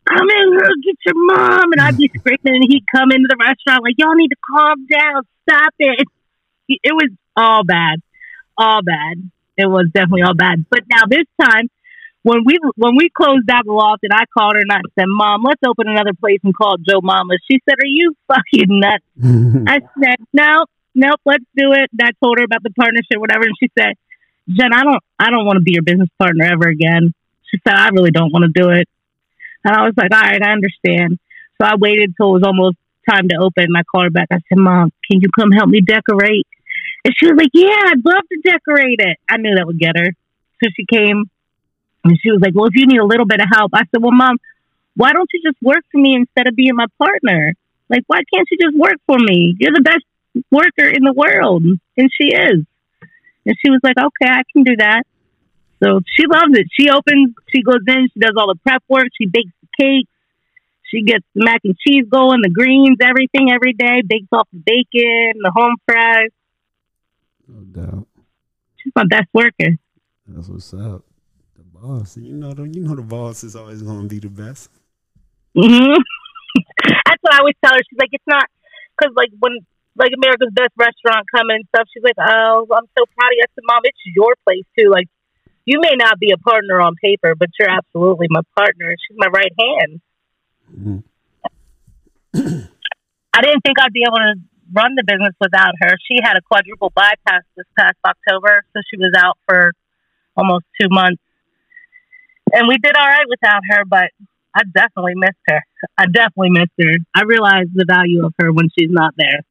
[0.10, 3.38] "Come in here, get your mom," and I'd be screaming, and he'd come into the
[3.38, 6.08] restaurant like, "Y'all need to calm down, stop it."
[6.68, 8.02] It was all bad,
[8.58, 9.22] all bad.
[9.56, 10.66] It was definitely all bad.
[10.68, 11.70] But now this time,
[12.24, 15.06] when we when we closed down the loft, and I called her and I said,
[15.06, 19.06] "Mom, let's open another place and call Joe Mama." She said, "Are you fucking nuts?"
[19.70, 21.90] I said, no, nope, let's do it.
[22.02, 23.94] I told her about the partnership, whatever, and she said,
[24.50, 27.14] Jen, I don't, I don't want to be your business partner ever again.
[27.52, 28.88] She said, I really don't want to do it.
[29.64, 31.20] And I was like, all right, I understand.
[31.58, 32.78] So I waited till it was almost
[33.10, 34.28] time to open, and I called her back.
[34.32, 36.48] I said, Mom, can you come help me decorate?
[37.04, 39.18] And she was like, Yeah, I'd love to decorate it.
[39.30, 40.10] I knew that would get her.
[40.64, 41.30] So she came,
[42.04, 44.02] and she was like, Well, if you need a little bit of help, I said,
[44.02, 44.38] Well, Mom,
[44.96, 47.54] why don't you just work for me instead of being my partner?
[47.90, 49.56] Like, why can't you just work for me?
[49.60, 50.04] You're the best
[50.52, 51.64] worker in the world.
[51.98, 52.66] And she is.
[53.46, 55.04] And she was like, okay, I can do that.
[55.84, 56.68] So she loves it.
[56.72, 60.08] She opens, she goes in, she does all the prep work, she bakes the cake,
[60.84, 64.60] she gets the mac and cheese going, the greens, everything every day, bakes off the
[64.66, 66.30] bacon, the home fries.
[67.48, 68.08] no doubt.
[68.78, 69.78] She's my best worker.
[70.28, 71.04] That's what's up.
[71.56, 74.30] The boss, you know, the, you know, the boss is always going to be the
[74.30, 74.70] best.
[75.56, 75.94] hmm
[77.06, 77.82] That's what I always tell her.
[77.90, 78.46] She's like, it's not,
[78.98, 79.60] because like when,
[79.96, 83.44] like America's Best Restaurant coming and stuff, she's like, oh, I'm so proud of you.
[83.44, 84.90] I said, Mom, it's your place too.
[84.90, 85.08] Like,
[85.66, 88.96] you may not be a partner on paper, but you're absolutely my partner.
[89.08, 90.02] She's my right hand.
[90.72, 91.04] Mhm.
[93.36, 94.36] I didn't think I'd be able to
[94.74, 95.96] run the business without her.
[96.08, 99.74] She had a quadruple bypass this past October, so she was out for
[100.36, 101.22] almost two months.
[102.54, 104.12] And we did all right without her, but
[104.56, 105.62] I definitely missed her.
[105.98, 106.94] I definitely missed her.
[107.14, 109.42] I realized the value of her when she's not there,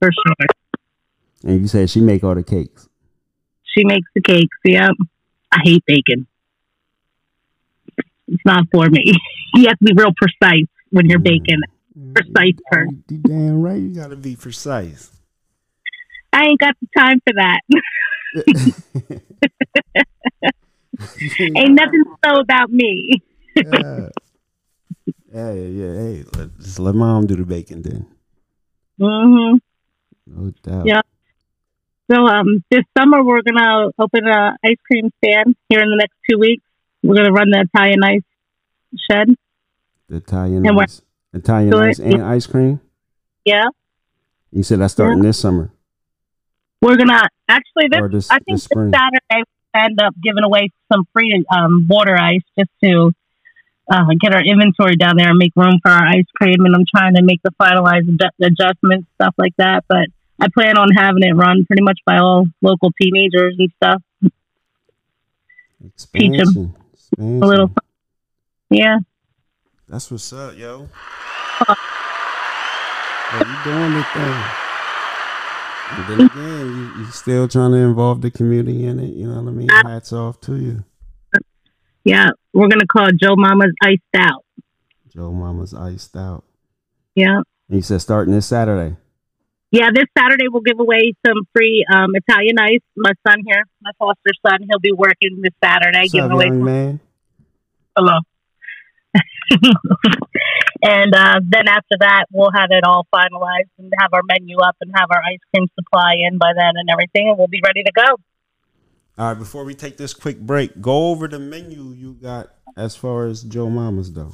[0.00, 0.46] for sure.
[1.44, 2.88] And you said she make all the cakes.
[3.64, 4.56] She makes the cakes.
[4.64, 4.90] Yep.
[5.52, 6.26] I hate bacon.
[8.28, 9.04] It's not for me.
[9.54, 11.60] you have to be real precise when you're baking.
[12.14, 12.86] Precise per.
[13.08, 13.80] You damn right.
[13.80, 15.10] You got to be precise.
[16.32, 17.60] I ain't got the time for that.
[21.56, 23.22] ain't nothing so about me.
[23.56, 24.08] yeah.
[25.32, 25.94] yeah, yeah.
[25.94, 28.06] Hey, let, just let mom do the bacon then.
[29.00, 29.56] hmm
[30.30, 30.86] No doubt.
[30.86, 31.00] Yeah.
[32.10, 36.14] So um, this summer we're gonna open a ice cream stand here in the next
[36.28, 36.62] two weeks.
[37.02, 38.22] We're gonna run the Italian ice
[39.10, 39.28] shed.
[40.08, 41.88] The Italian And ice, Italian Do it.
[41.90, 42.80] ice and ice cream.
[43.44, 43.64] Yeah,
[44.52, 45.72] You said that's starting this summer
[46.82, 48.00] we're gonna actually this.
[48.10, 48.90] this I think this this.
[48.92, 49.42] Saturday
[49.74, 53.12] we'll end up giving away some free um, water ice just to
[53.90, 56.64] uh, get our inventory down there and make room for our ice cream.
[56.64, 58.08] And I'm trying to make the finalized
[58.40, 59.84] adjustments, stuff like that.
[59.88, 60.06] But
[60.40, 64.02] I plan on having it run pretty much by all local teenagers and stuff.
[64.22, 64.32] teach
[65.82, 66.74] 'em Expansion.
[66.92, 67.42] Expansion.
[67.42, 67.70] A little,
[68.70, 68.96] yeah.
[69.88, 70.88] That's what's up, yo.
[73.32, 74.44] Yo, you doing the thing.
[75.92, 79.08] And then again, you, you still trying to involve the community in it.
[79.14, 79.68] You know what I mean?
[79.68, 80.84] Hats off to you.
[82.04, 84.44] Yeah, we're gonna call it Joe Mama's Iced Out.
[85.14, 86.44] Joe Mama's iced out.
[87.16, 88.96] Yeah, And you said starting this Saturday.
[89.70, 89.90] Yeah.
[89.94, 92.80] This Saturday we'll give away some free um, Italian ice.
[92.96, 96.46] My son here, my foster son, he'll be working this Saturday What's giving up, away.
[96.46, 97.00] young man?
[97.96, 98.18] hello.
[100.82, 104.76] and uh, then after that, we'll have it all finalized and have our menu up
[104.80, 107.82] and have our ice cream supply in by then and everything, and we'll be ready
[107.82, 108.16] to go.
[109.18, 112.96] All right, before we take this quick break, go over the menu you got as
[112.96, 114.32] far as Joe Mama's though.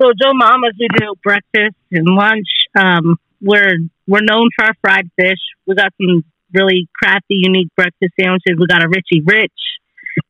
[0.00, 2.46] So Joe Mama's, we do breakfast and lunch.
[2.78, 5.38] Um, we're we're known for our fried fish.
[5.66, 8.56] We got some really crafty, unique breakfast sandwiches.
[8.58, 9.52] We got a Richie Rich.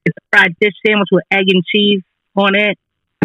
[0.04, 2.02] It's a fried fish sandwich with egg and cheese
[2.36, 2.76] on it,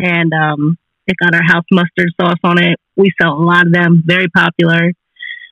[0.01, 2.79] and um, it got our house mustard sauce on it.
[2.95, 4.03] We sell a lot of them.
[4.05, 4.91] Very popular.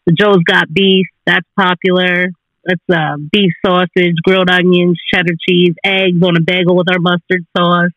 [0.06, 1.08] The Joe's got beef.
[1.26, 2.28] That's popular.
[2.64, 7.46] It's uh, beef sausage, grilled onions, cheddar cheese, eggs on a bagel with our mustard
[7.58, 7.92] sauce.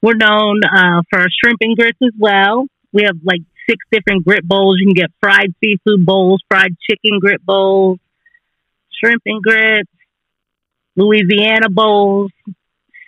[0.00, 2.66] We're known uh, for our shrimp and grits as well.
[2.92, 4.76] We have like six different grit bowls.
[4.80, 7.98] You can get fried seafood bowls, fried chicken grit bowls,
[8.98, 9.88] shrimp and grits,
[10.96, 12.32] Louisiana bowls,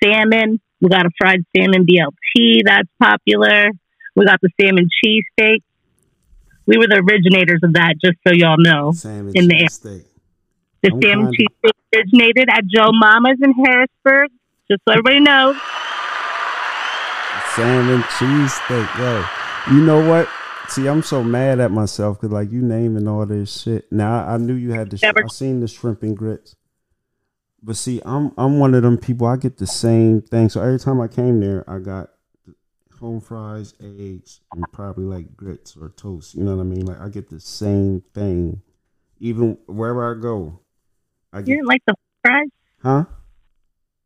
[0.02, 0.60] salmon.
[0.80, 3.70] We got a fried salmon BLT that's popular.
[4.14, 5.58] We got the salmon cheesesteak.
[6.66, 8.92] We were the originators of that, just so y'all know.
[8.92, 10.06] Salmon In the steak.
[10.82, 14.30] The I'm salmon kinda- cheesesteak originated at Joe Mama's in Harrisburg,
[14.70, 15.56] just so everybody knows.
[17.54, 19.24] Salmon cheesesteak, yo.
[19.74, 20.28] You know what?
[20.74, 23.92] See, I'm so mad at myself because like you naming all this shit.
[23.92, 24.96] Now I, I knew you had the.
[24.96, 26.56] Sh- I seen the shrimp and grits,
[27.62, 29.26] but see, I'm I'm one of them people.
[29.26, 30.48] I get the same thing.
[30.48, 32.08] So every time I came there, I got
[32.98, 36.34] home fries, eggs, and probably like grits or toast.
[36.34, 36.86] You know what I mean?
[36.86, 38.62] Like I get the same thing,
[39.20, 40.60] even wherever I go.
[41.34, 42.48] I You didn't like the fries?
[42.82, 43.04] huh?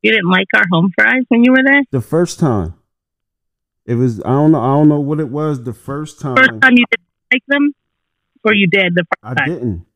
[0.03, 1.83] You didn't like our home fries when you were there?
[1.93, 2.75] The first time,
[3.87, 5.63] it was I don't know I don't know what it was.
[5.63, 7.73] The first time, First time you didn't like them?
[8.45, 9.45] Or you did the I first time?
[9.51, 9.87] I didn't.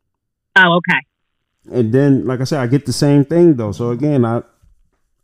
[0.57, 1.00] Oh, okay.
[1.76, 3.72] And then, like I said, I get the same thing though.
[3.72, 4.38] So again, I,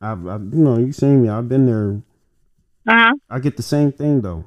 [0.01, 1.29] I, I you know, you seen me.
[1.29, 2.03] I've been there.
[2.87, 3.15] Uh huh.
[3.31, 4.45] I get the same thing though.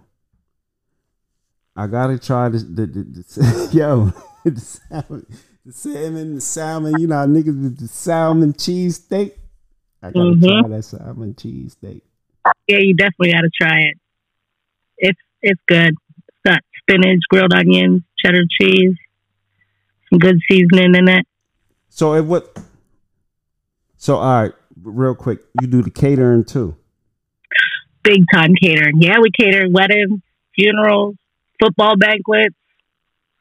[1.75, 2.63] I gotta try this.
[2.63, 4.11] The, the, the, yo,
[4.49, 5.25] the salmon,
[5.65, 6.99] the salmon, the salmon.
[6.99, 9.37] You know, niggas with the salmon cheese steak.
[10.01, 10.59] I gotta Mhm.
[10.61, 12.03] try that salmon cheese steak.
[12.67, 13.98] Yeah, you definitely got to try it.
[14.99, 15.93] It's it's good.
[16.27, 18.95] It's got spinach, grilled onions, cheddar cheese,
[20.09, 21.25] some good seasoning in it.
[21.89, 22.57] So it what?
[23.97, 26.75] So all right, real quick, you do the catering too.
[28.03, 29.01] Big time catering.
[29.01, 30.21] Yeah, we cater weddings,
[30.55, 31.15] funerals,
[31.59, 32.55] football banquets,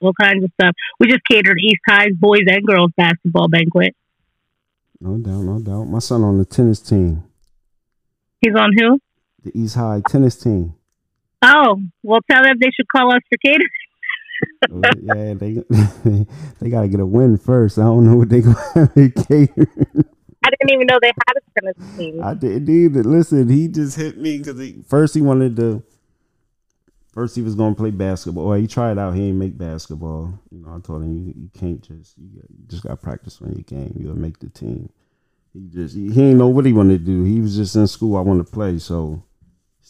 [0.00, 0.74] all kinds of stuff.
[0.98, 3.94] We just catered East High's boys and girls basketball banquet.
[5.00, 5.84] No doubt, no doubt.
[5.84, 7.22] My son on the tennis team,
[8.40, 8.98] He's on who?
[9.44, 10.74] the East High tennis team.
[11.42, 13.68] Oh, well, tell them they should call us for catering.
[15.02, 15.54] Yeah, they
[16.60, 17.78] they got to get a win first.
[17.78, 19.66] I don't know what they going to cater.
[20.44, 22.22] I didn't even know they had a tennis team.
[22.22, 23.02] I didn't either.
[23.02, 25.82] Listen, he just hit me because he first he wanted to.
[27.12, 28.48] First he was going to play basketball.
[28.48, 29.14] Well, he tried out.
[29.14, 30.38] He ain't make basketball.
[30.50, 33.40] You know, I told him you, you can't just you, you just got to practice
[33.42, 33.94] on your game.
[33.98, 34.90] You'll make the team.
[35.52, 37.24] He just he, he ain't know what he wanted to do.
[37.24, 38.16] He was just in school.
[38.16, 39.22] I want to play, so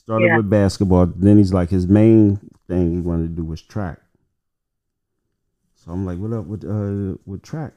[0.09, 0.37] started Yeah.
[0.39, 1.05] with basketball.
[1.07, 3.99] Then he's like his main thing he wanted to do was track.
[5.75, 7.75] So I'm like, what up with uh with track?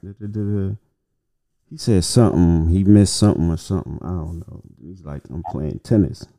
[1.69, 2.69] He said something.
[2.69, 3.99] He missed something or something.
[4.01, 4.61] I don't know.
[4.81, 6.25] He's like, I'm playing tennis.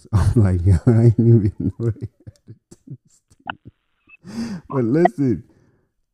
[0.00, 4.62] So I'm like, yo, I ain't even know they had a tennis team.
[4.70, 5.44] But listen,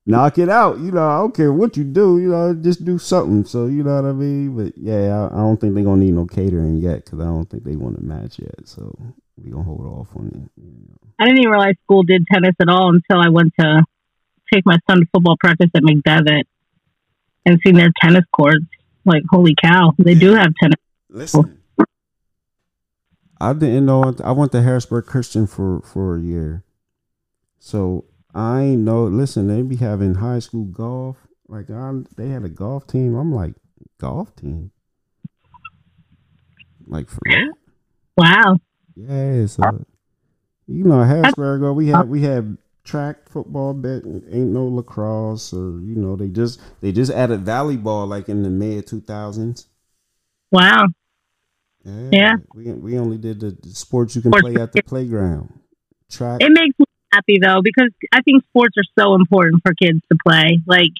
[0.06, 0.78] knock it out.
[0.78, 2.18] You know, I don't care what you do.
[2.18, 3.44] You know, just do something.
[3.44, 4.56] So you know what I mean.
[4.56, 7.50] But yeah, I, I don't think they're gonna need no catering yet because I don't
[7.50, 8.66] think they want to match yet.
[8.66, 8.96] So
[9.36, 10.62] we gonna hold off on it.
[10.62, 11.12] You know.
[11.18, 13.84] I didn't even realize school did tennis at all until I went to
[14.52, 16.44] take my son to football practice at McDevitt
[17.44, 18.64] and seen their tennis courts.
[19.04, 20.80] Like, holy cow, they do have tennis.
[21.08, 21.60] Listen.
[23.40, 24.14] I didn't know.
[24.24, 26.64] I went to Harrisburg Christian for for a year,
[27.58, 29.04] so I ain't know.
[29.04, 31.16] Listen, they be having high school golf.
[31.48, 33.14] Like I, they had a golf team.
[33.14, 33.54] I'm like,
[33.98, 34.70] golf team.
[36.86, 37.48] Like for real?
[38.16, 38.58] Wow.
[38.94, 39.46] Yeah.
[39.46, 39.86] So
[40.66, 41.62] you know, Harrisburg.
[41.62, 46.28] uh, We have we have track football, but ain't no lacrosse or you know they
[46.28, 49.66] just they just added volleyball like in the mid two thousands.
[50.52, 50.88] Wow.
[51.84, 52.34] Yeah, Yeah.
[52.54, 55.58] We we only did the, the sports you can play at the playground.
[56.10, 56.42] Track.
[56.42, 56.76] It makes
[57.16, 60.58] happy though because I think sports are so important for kids to play.
[60.66, 60.92] Like,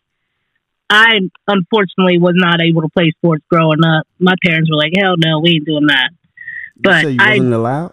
[0.88, 4.06] I unfortunately was not able to play sports growing up.
[4.18, 6.10] My parents were like, "Hell no, we ain't doing that."
[6.78, 7.92] but you I- wasn't allowed.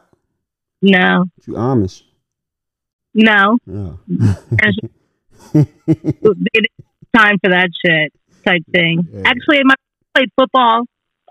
[0.82, 2.01] No, You Amish.
[3.13, 3.99] no, oh.
[4.05, 4.36] Yeah.
[6.53, 6.74] it's
[7.15, 8.11] time for that shit
[8.45, 9.07] type thing.
[9.11, 9.21] Yeah.
[9.26, 9.76] Actually, my
[10.15, 10.84] played football.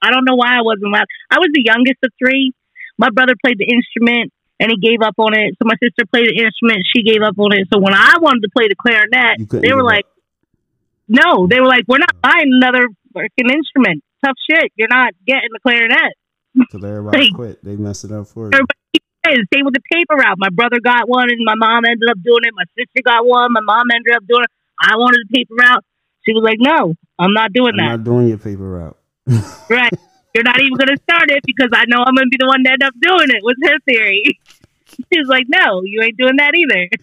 [0.03, 1.07] I don't know why I wasn't allowed.
[1.30, 2.53] I was the youngest of three.
[2.99, 5.55] My brother played the instrument and he gave up on it.
[5.61, 7.68] So my sister played the instrument, she gave up on it.
[7.72, 10.07] So when I wanted to play the clarinet, they were like,
[11.09, 14.03] "No," they were like, "We're not buying another freaking instrument.
[14.24, 14.72] Tough shit.
[14.76, 16.14] You're not getting the clarinet."
[16.55, 17.64] Because everybody Like- quit.
[17.64, 18.61] They messed it up for you.
[19.24, 20.36] Same with the paper route.
[20.38, 22.53] My brother got one, and my mom ended up doing it.
[22.55, 23.53] My sister got one.
[23.53, 24.50] My mom ended up doing it.
[24.82, 25.84] I wanted the paper route.
[26.26, 28.96] She was like, "No, I'm not doing I'm that." not doing your paper route.
[29.70, 29.92] Right.
[30.35, 32.47] You're not even going to start it because I know I'm going to be the
[32.47, 34.22] one to end up doing it, was her theory.
[35.12, 36.89] She's like, no, you ain't doing that either.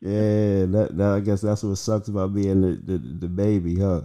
[0.00, 4.02] Yeah, that, that I guess that's what sucks about being the, the, the baby, huh?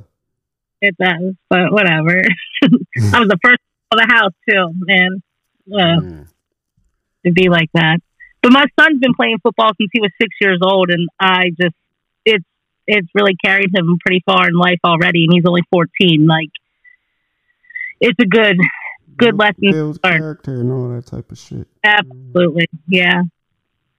[0.80, 2.22] It does, but whatever.
[2.64, 3.60] I was the first
[3.92, 5.24] of the house, too, man.
[5.72, 6.28] Uh, Mm.
[7.26, 7.98] to be like that.
[8.44, 11.76] But my son's been playing football since he was six years old, and I just,
[12.26, 12.46] it's,
[12.86, 16.28] it's really carried him pretty far in life already, and he's only 14.
[16.28, 16.50] Like,
[18.00, 18.58] it's a good,
[19.18, 20.20] good builds learned.
[20.20, 21.68] character and all that type of shit.
[21.84, 22.68] Absolutely.
[22.88, 23.24] Yeah.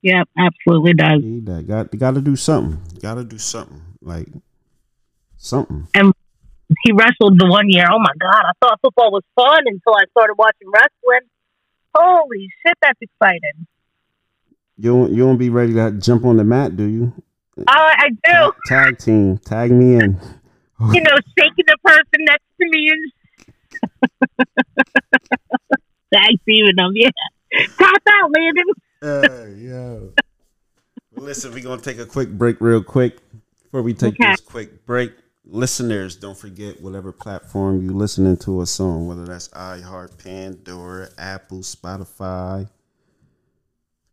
[0.03, 1.23] Yep, absolutely does.
[1.23, 1.67] Need that.
[1.67, 2.81] Got got to do something.
[3.01, 3.83] Got to do something.
[4.01, 4.29] Like
[5.37, 5.89] something.
[5.95, 6.13] And
[6.85, 7.87] he wrestled the one year.
[7.91, 11.29] Oh my God, I thought football was fun until I started watching wrestling.
[11.95, 13.67] Holy shit, that's exciting.
[14.77, 17.13] You don't, you don't be ready to jump on the mat, do you?
[17.59, 18.17] Oh, I do.
[18.33, 20.21] Ta- tag team, tag me in.
[20.93, 23.13] You know, shaking the person next to me and
[26.12, 26.93] tag teaming them.
[26.95, 27.11] Yeah.
[27.79, 28.64] Tap out, Landon.
[29.01, 30.12] Hey, yo.
[31.16, 33.18] Listen, we're gonna take a quick break, real quick.
[33.64, 34.31] Before we take Okay.
[34.33, 35.12] this quick break,
[35.45, 41.59] listeners, don't forget whatever platform you listening to us on, whether that's iHeart, Pandora, Apple,
[41.59, 42.68] Spotify.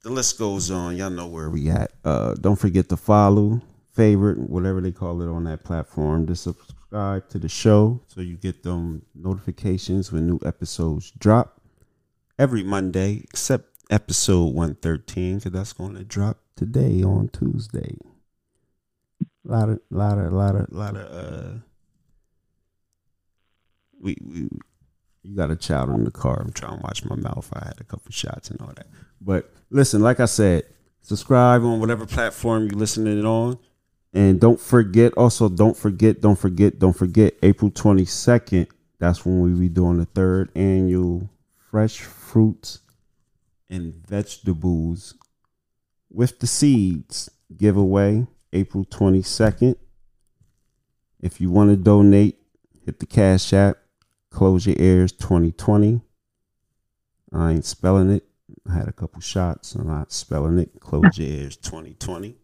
[0.03, 0.97] The list goes on.
[0.97, 1.91] Y'all know where we at.
[2.03, 3.61] Uh, don't forget to follow,
[3.93, 6.27] favorite, whatever they call it on that platform.
[6.27, 6.35] To
[6.95, 11.59] subscribe to the show so you get them notifications when new episodes drop
[12.39, 17.97] every Monday, except episode 113, because that's going to drop today on Tuesday.
[19.21, 21.59] A lot of, lot of, lot of, lot of, uh,
[23.99, 24.47] we, we,
[25.23, 26.39] you got a child in the car.
[26.39, 27.49] I'm trying to watch my mouth.
[27.51, 28.87] I had a couple shots and all that.
[29.19, 30.63] But listen, like I said,
[31.01, 33.59] subscribe on whatever platform you're listening on.
[34.15, 39.59] And don't forget, also, don't forget, don't forget, don't forget, April 22nd, that's when we
[39.59, 41.29] be doing the third annual
[41.69, 42.79] Fresh Fruits
[43.69, 45.15] and Vegetables
[46.09, 49.75] with the Seeds giveaway, April 22nd.
[51.19, 52.37] If you want to donate,
[52.85, 53.79] hit the Cash App,
[54.29, 55.99] Close Your Ears 2020.
[57.33, 58.25] I ain't spelling it.
[58.69, 59.75] I had a couple shots.
[59.75, 60.79] I'm not spelling it.
[60.79, 62.37] Close Your Ears 2020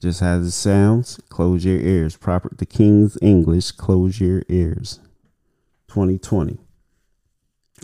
[0.00, 1.20] just as it sounds.
[1.28, 2.16] Close your ears.
[2.16, 3.72] Proper the King's English.
[3.72, 5.00] Close your ears.
[5.88, 6.58] 2020.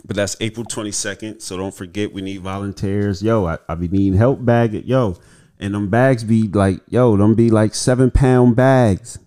[0.05, 1.41] But that's April 22nd.
[1.41, 3.23] So don't forget we need volunteers.
[3.23, 4.85] Yo, I, I be needing help bag it.
[4.85, 5.17] Yo.
[5.59, 9.19] And them bags be like, yo, them be like seven pound bags.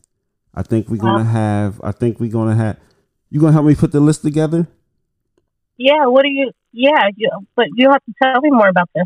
[0.54, 2.78] I think we're gonna have I think we're gonna have
[3.30, 4.66] you gonna help me put the list together?
[5.76, 9.04] Yeah, what do you, yeah, you, but you have to tell me more about this.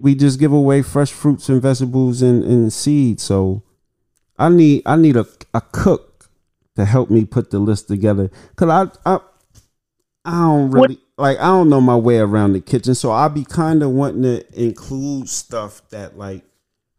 [0.00, 3.22] We just give away fresh fruits and vegetables and, and seeds.
[3.22, 3.62] So
[4.38, 6.30] I need I need a, a cook
[6.76, 8.30] to help me put the list together.
[8.56, 8.68] Cause
[9.04, 9.20] I I
[10.24, 12.94] I don't really like I don't know my way around the kitchen.
[12.94, 16.44] So I'll be kind of wanting to include stuff that like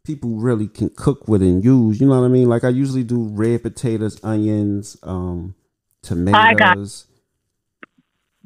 [0.04, 2.02] people really can cook with and use.
[2.02, 2.50] You know what I mean?
[2.50, 5.56] Like I usually do red potatoes, onions, um,
[6.02, 7.06] tomatoes.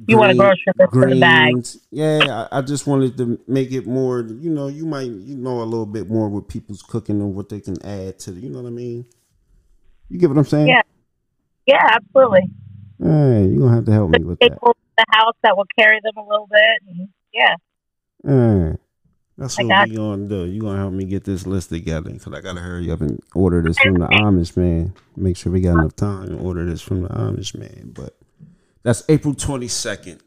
[0.08, 1.52] You want a green- grocery for the bag.
[1.54, 1.78] greens.
[1.92, 4.22] Yeah, I, I just wanted to make it more.
[4.22, 7.50] You know, you might you know a little bit more with people's cooking and what
[7.50, 8.32] they can add to.
[8.32, 9.06] The, you know what I mean?
[10.10, 10.68] You get what I'm saying?
[10.68, 10.82] Yeah.
[11.68, 12.42] Yeah, absolutely.
[13.02, 14.60] Hey, you gonna have to help me The with that.
[14.62, 16.82] the house that will carry them a little bit.
[16.98, 17.56] And yeah.
[18.26, 18.78] Hey,
[19.38, 20.46] that's I what we gonna do.
[20.46, 23.62] You gonna help me get this list together because I gotta hurry up and order
[23.62, 24.94] this from the Amish man.
[25.16, 27.92] Make sure we got enough time to order this from the Amish man.
[27.94, 28.18] But
[28.84, 30.20] that's April 22nd.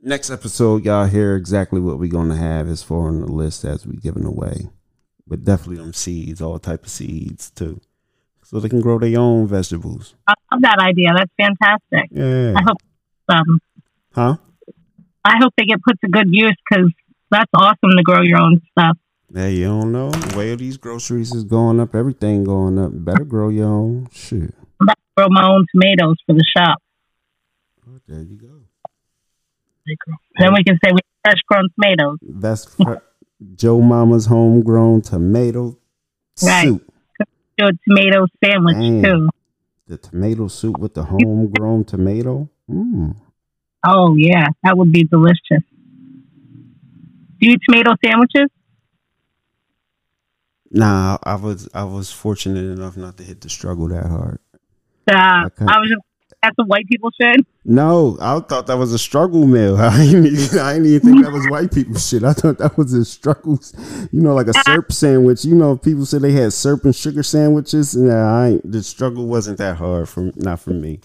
[0.00, 3.86] Next episode, y'all hear exactly what we're gonna have as far on the list as
[3.86, 4.68] we giving away.
[5.26, 7.80] But definitely them seeds, all type of seeds too.
[8.44, 10.14] So they can grow their own vegetables.
[10.28, 11.08] I love that idea.
[11.16, 12.10] That's fantastic.
[12.12, 12.54] Yeah.
[12.56, 12.78] I hope
[13.28, 13.60] um,
[14.14, 14.36] Huh?
[15.24, 16.90] I hope they get put to good use because
[17.30, 18.96] that's awesome to grow your own stuff.
[19.34, 20.10] Yeah, you don't know.
[20.10, 22.92] The way these groceries is going up, everything going up.
[22.94, 24.54] Better grow your own shit.
[24.80, 26.78] I'm about to grow my own tomatoes for the shop.
[28.08, 28.60] There you go.
[30.38, 32.18] Then we can say we have fresh grown tomatoes.
[32.22, 32.94] That's fr-
[33.54, 35.76] Joe Mama's homegrown tomato
[36.42, 36.68] Right.
[36.68, 36.92] soup.
[37.60, 39.02] A tomato sandwich Damn.
[39.02, 39.28] too.
[39.86, 42.48] The tomato soup with the homegrown tomato.
[42.70, 43.16] Mm.
[43.86, 45.62] Oh yeah, that would be delicious.
[47.38, 48.50] Do you eat tomato sandwiches?
[50.70, 54.40] Nah, I was I was fortunate enough not to hit the struggle that hard.
[55.08, 55.64] Uh, Okay.
[55.66, 56.02] I was just
[56.46, 57.44] that's what white people should.
[57.64, 59.76] No, I thought that was a struggle meal.
[59.80, 62.22] I didn't, even- I didn't even think that was white people shit.
[62.24, 63.58] I thought that was a struggle,
[64.12, 65.44] you know, like a uh, syrup sandwich.
[65.44, 67.96] You know, people said they had syrup and sugar sandwiches.
[67.96, 71.00] Nah, I ain't, the struggle wasn't that hard for not for me.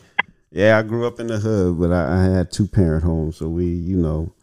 [0.52, 3.48] Yeah, I grew up in the hood, but I, I had two parent homes, so
[3.48, 4.34] we, you know,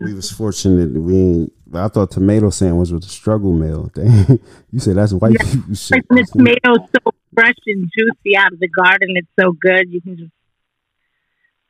[0.00, 0.92] we was fortunate.
[1.00, 1.52] We ain't.
[1.74, 3.90] I thought tomato sandwich was a struggle meal.
[3.94, 4.38] Dang.
[4.70, 5.52] you said that's white Yeah.
[5.52, 6.04] people shit.
[6.10, 9.14] The tomato's so fresh and juicy out of the garden.
[9.16, 9.90] It's so good.
[9.90, 10.32] You can just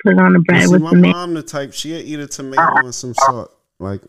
[0.02, 2.76] put it on the bread see, with my mom the type she'll eat a tomato
[2.76, 4.02] and some salt, like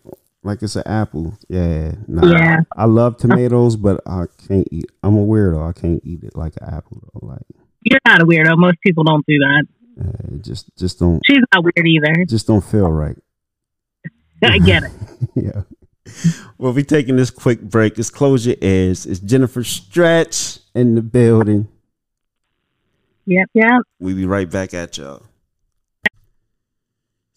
[0.43, 1.37] like it's an apple.
[1.47, 2.27] Yeah, nah.
[2.27, 2.59] Yeah.
[2.75, 4.85] I love tomatoes, but I can't eat.
[5.01, 5.67] I'm a weirdo.
[5.67, 7.01] I can't eat it like an apple.
[7.01, 7.27] Though.
[7.27, 7.45] Like,
[7.81, 8.57] You're not a weirdo.
[8.57, 9.67] Most people don't do that.
[9.99, 12.25] Uh, just just don't She's not weird either.
[12.25, 13.17] just don't feel right.
[14.43, 14.91] I get it.
[15.35, 15.61] yeah.
[16.57, 17.97] Well, we taking this quick break.
[17.97, 19.05] Let's close your ears.
[19.05, 21.69] It's Jennifer Stretch in the building.
[23.25, 23.81] Yep, yep.
[23.99, 25.23] We'll be right back at y'all.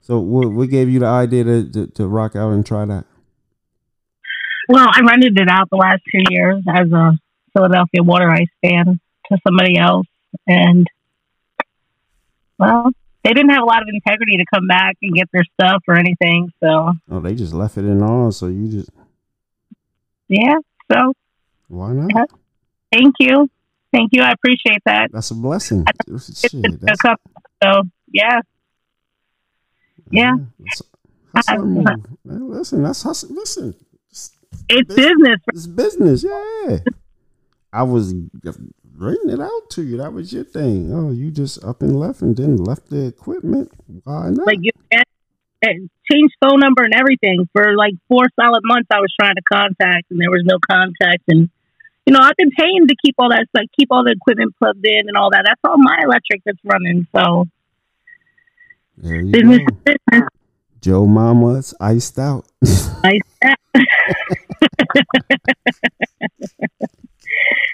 [0.00, 3.06] so what what gave you the idea to, to, to rock out and try that?
[4.68, 7.12] Well, I rented it out the last two years as a
[7.52, 10.06] Philadelphia Water Ice fan to somebody else,
[10.46, 10.86] and
[12.58, 12.90] well,
[13.26, 15.96] they didn't have a lot of integrity to come back and get their stuff or
[15.96, 16.52] anything.
[16.62, 18.90] So Oh, they just left it in on, so you just
[20.28, 20.54] yeah,
[20.92, 21.12] so
[21.68, 22.10] why not?
[22.14, 22.24] Yeah.
[22.92, 23.48] thank you,
[23.92, 24.22] thank you.
[24.22, 25.10] I appreciate that.
[25.12, 25.84] That's a blessing.
[26.06, 27.00] It's Shit, that's,
[27.62, 28.40] so yeah,
[30.10, 30.32] yeah.
[30.58, 30.82] that's
[31.48, 31.84] hustler move.
[32.24, 33.34] Man, listen, that's hustle.
[33.34, 33.74] Listen,
[34.10, 34.30] it's
[34.68, 34.96] Business.
[34.96, 35.40] business.
[35.48, 36.24] it's business.
[36.24, 36.78] Yeah,
[37.72, 38.14] I was
[38.98, 39.96] renting it out to you.
[39.96, 40.92] That was your thing.
[40.92, 43.72] Oh, you just up and left and then left the equipment.
[44.04, 44.46] Why not?
[44.46, 48.88] Like you and, changed phone number and everything for like four solid months.
[48.90, 51.24] I was trying to contact, and there was no contact.
[51.28, 51.50] And
[52.06, 54.86] you know, I've been paying to keep all that, like keep all the equipment plugged
[54.86, 55.42] in and all that.
[55.44, 57.06] That's all my electric that's running.
[57.14, 57.48] So
[58.96, 59.76] there you business, go.
[59.84, 60.28] business.
[60.80, 62.46] Joe Mama's iced out.
[63.04, 63.20] Nice.
[63.44, 63.54] uh,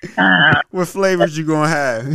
[0.71, 2.07] what flavors you gonna have?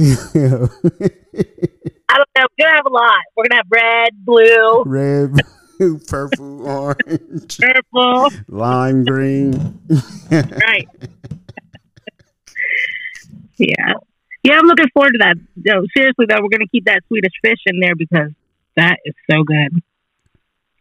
[2.10, 2.46] I don't know.
[2.58, 3.16] We're gonna have a lot.
[3.36, 5.36] We're gonna have red, blue, Red,
[6.08, 8.30] purple, orange, purple.
[8.48, 9.80] lime green.
[10.32, 10.88] right.
[13.58, 13.94] yeah.
[14.44, 15.36] Yeah, I'm looking forward to that.
[15.66, 18.32] No, seriously though, we're gonna keep that Swedish fish in there because
[18.76, 19.74] that is so good.
[19.74, 19.84] Did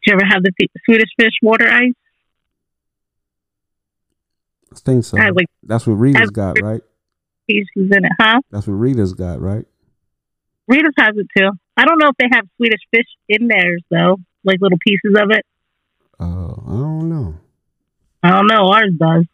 [0.06, 1.92] you ever have the f- Swedish fish water ice?
[4.72, 5.18] I think so.
[5.18, 6.82] I like That's what Rita's I've- got, right?
[7.46, 8.40] Pieces in it, huh?
[8.50, 9.64] That's what Rita's got, right?
[10.68, 11.50] Rita's has it too.
[11.76, 15.30] I don't know if they have Swedish fish in theirs though, like little pieces of
[15.30, 15.44] it.
[16.18, 17.34] Oh, I don't know.
[18.22, 18.70] I don't know.
[18.70, 19.24] Ours does.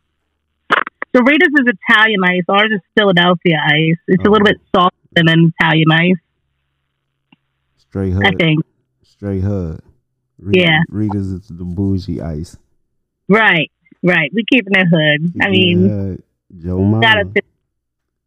[1.14, 2.42] So Rita's is Italian ice.
[2.48, 3.98] Ours is Philadelphia ice.
[4.08, 4.50] It's a little oh.
[4.50, 6.16] bit softer than an Italian ice,
[7.76, 8.26] Straight hood.
[8.26, 8.64] I think.
[9.02, 9.80] Straight hood.
[10.38, 10.78] Rita, Yeah.
[10.88, 12.56] Rita's is the bougie ice.
[13.28, 13.70] Right,
[14.02, 14.30] right.
[14.34, 15.42] We keeping it in a hood.
[15.42, 16.22] I mean,
[16.58, 17.00] Joe Mama.
[17.00, 17.42] gotta.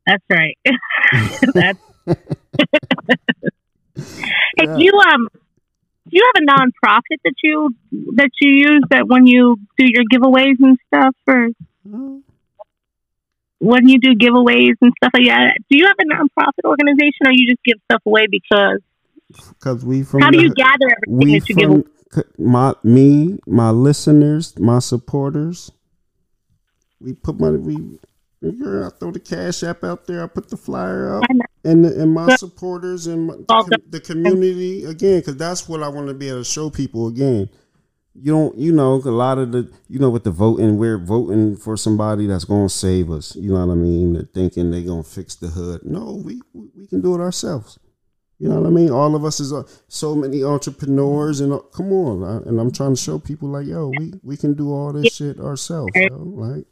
[0.06, 0.58] That's right.
[1.54, 1.80] That's.
[4.58, 4.76] Hey, Yeah.
[4.76, 5.28] do you um,
[6.08, 7.76] do you have a nonprofit that you
[8.16, 11.50] that you use that when you do your giveaways and stuff, or
[11.94, 12.22] Oh,
[13.60, 15.54] when you do giveaways and stuff like that?
[15.70, 18.80] Do you have a nonprofit organization, or you just give stuff away because?
[19.60, 22.24] Cause we from How do you gather everything that you give from away?
[22.38, 25.72] my me, my listeners, my supporters.
[27.00, 27.58] We put money.
[27.58, 28.00] We
[28.46, 30.24] I throw the cash app out there.
[30.24, 31.24] I put the flyer out,
[31.64, 35.90] and the, and my supporters and my, the, the community again, because that's what I
[35.90, 37.50] want to be able to show people again.
[38.14, 41.58] You don't, you know, a lot of the, you know, with the voting, we're voting
[41.58, 43.36] for somebody that's going to save us.
[43.36, 44.14] You know what I mean?
[44.14, 45.82] They're thinking they're going to fix the hood.
[45.84, 47.78] No, we we can do it ourselves.
[48.38, 48.92] You know what I mean?
[48.92, 52.72] All of us is uh, so many entrepreneurs, and uh, come on, uh, and I'm
[52.72, 55.92] trying to show people like, yo, we we can do all this shit ourselves.
[55.96, 56.66] Yo, like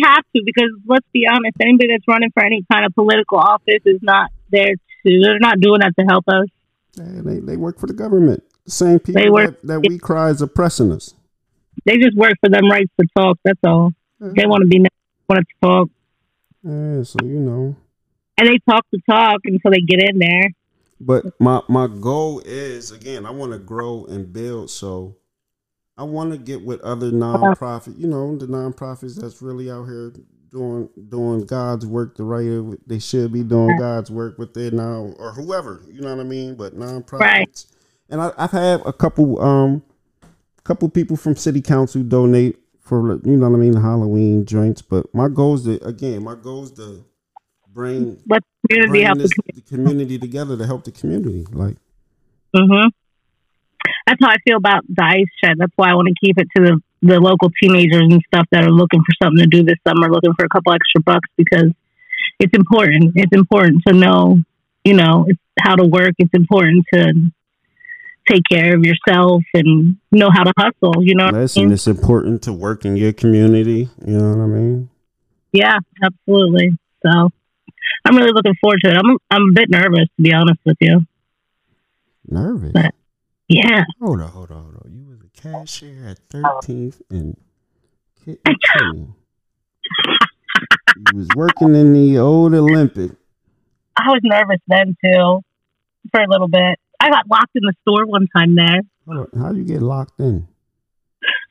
[0.00, 3.82] have to because let's be honest, anybody that's running for any kind of political office
[3.84, 5.20] is not there to.
[5.20, 6.46] They're not doing that to help us.
[6.96, 8.42] they they work for the government.
[8.64, 11.14] The same people work, that, that we cry is oppressing us.
[11.84, 13.38] They just work for them rights to talk.
[13.44, 13.92] That's all.
[14.20, 14.84] They want to be
[15.28, 15.88] want to talk.
[16.62, 17.76] Yeah, so you know.
[18.38, 20.50] And they talk to talk until they get in there.
[21.00, 24.70] But my my goal is again, I want to grow and build.
[24.70, 25.16] So
[25.96, 30.12] I want to get with other nonprofit, you know, the nonprofits that's really out here
[30.50, 34.70] doing doing God's work the right way they should be doing God's work with their
[34.70, 36.54] now or whoever, you know what I mean?
[36.54, 37.20] But nonprofits.
[37.20, 37.66] Right.
[38.08, 39.82] And I, have had a couple um
[40.64, 44.80] couple people from city council donate for you know what I mean, Halloween joints.
[44.80, 47.04] But my goal is to again, my goal is to
[47.68, 51.46] bring, Let community bring this, the community together to help the community.
[51.52, 51.76] Like
[52.56, 52.88] mm-hmm
[54.06, 55.56] that's how I feel about the ice shed.
[55.58, 58.64] That's why I want to keep it to the, the local teenagers and stuff that
[58.64, 61.72] are looking for something to do this summer, looking for a couple extra bucks because
[62.38, 63.12] it's important.
[63.16, 64.38] It's important to know,
[64.84, 65.26] you know,
[65.60, 66.14] how to work.
[66.18, 67.12] It's important to
[68.28, 71.02] take care of yourself and know how to hustle.
[71.04, 71.74] You know, listen, I mean?
[71.74, 73.88] it's important to work in your community.
[74.04, 74.90] You know what I mean?
[75.52, 76.78] Yeah, absolutely.
[77.04, 77.30] So
[78.04, 78.96] I'm really looking forward to it.
[78.96, 81.06] I'm I'm a bit nervous to be honest with you.
[82.28, 82.72] Nervous.
[82.72, 82.94] But
[83.52, 83.84] yeah.
[84.00, 84.92] Hold on, hold on, hold on.
[84.92, 87.36] You was a cashier at 13th and
[88.24, 89.14] Kitten
[90.96, 93.12] you was working in the old Olympic.
[93.96, 95.40] I was nervous then too,
[96.10, 96.78] for a little bit.
[97.00, 98.80] I got locked in the store one time there.
[99.36, 100.46] How do you get locked in?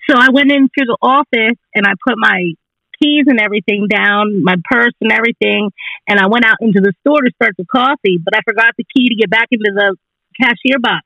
[0.10, 2.54] So I went into the office and I put my
[3.02, 5.72] keys and everything down, my purse and everything,
[6.08, 8.86] and I went out into the store to start the coffee, but I forgot the
[8.96, 9.96] key to get back into the
[10.40, 11.06] cashier box.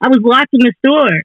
[0.00, 1.22] I was locked in the store.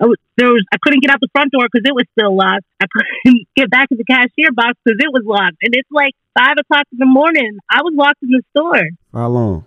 [0.00, 2.34] I was, there was I couldn't get out the front door because it was still
[2.34, 2.64] locked.
[2.80, 2.86] I
[3.24, 6.56] couldn't get back to the cashier box because it was locked, and it's like five
[6.58, 7.58] o'clock in the morning.
[7.70, 8.88] I was locked in the store.
[9.12, 9.66] How long?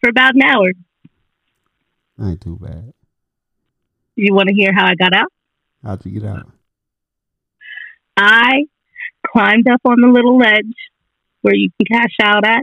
[0.00, 0.70] For about an hour.
[2.20, 2.92] ain't too bad.
[4.16, 5.32] You want to hear how I got out?
[5.82, 6.48] How'd you get out?
[8.16, 8.66] I
[9.26, 10.76] climbed up on the little ledge
[11.42, 12.62] where you can cash out at.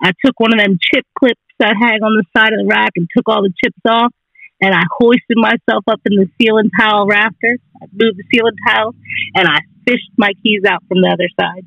[0.00, 2.92] I took one of them chip clips that hang on the side of the rack
[2.96, 4.12] and took all the chips off.
[4.60, 7.60] And I hoisted myself up in the ceiling tile rafters.
[7.80, 8.94] I moved the ceiling tile
[9.34, 11.66] and I fished my keys out from the other side.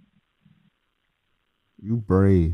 [1.81, 2.53] You brave.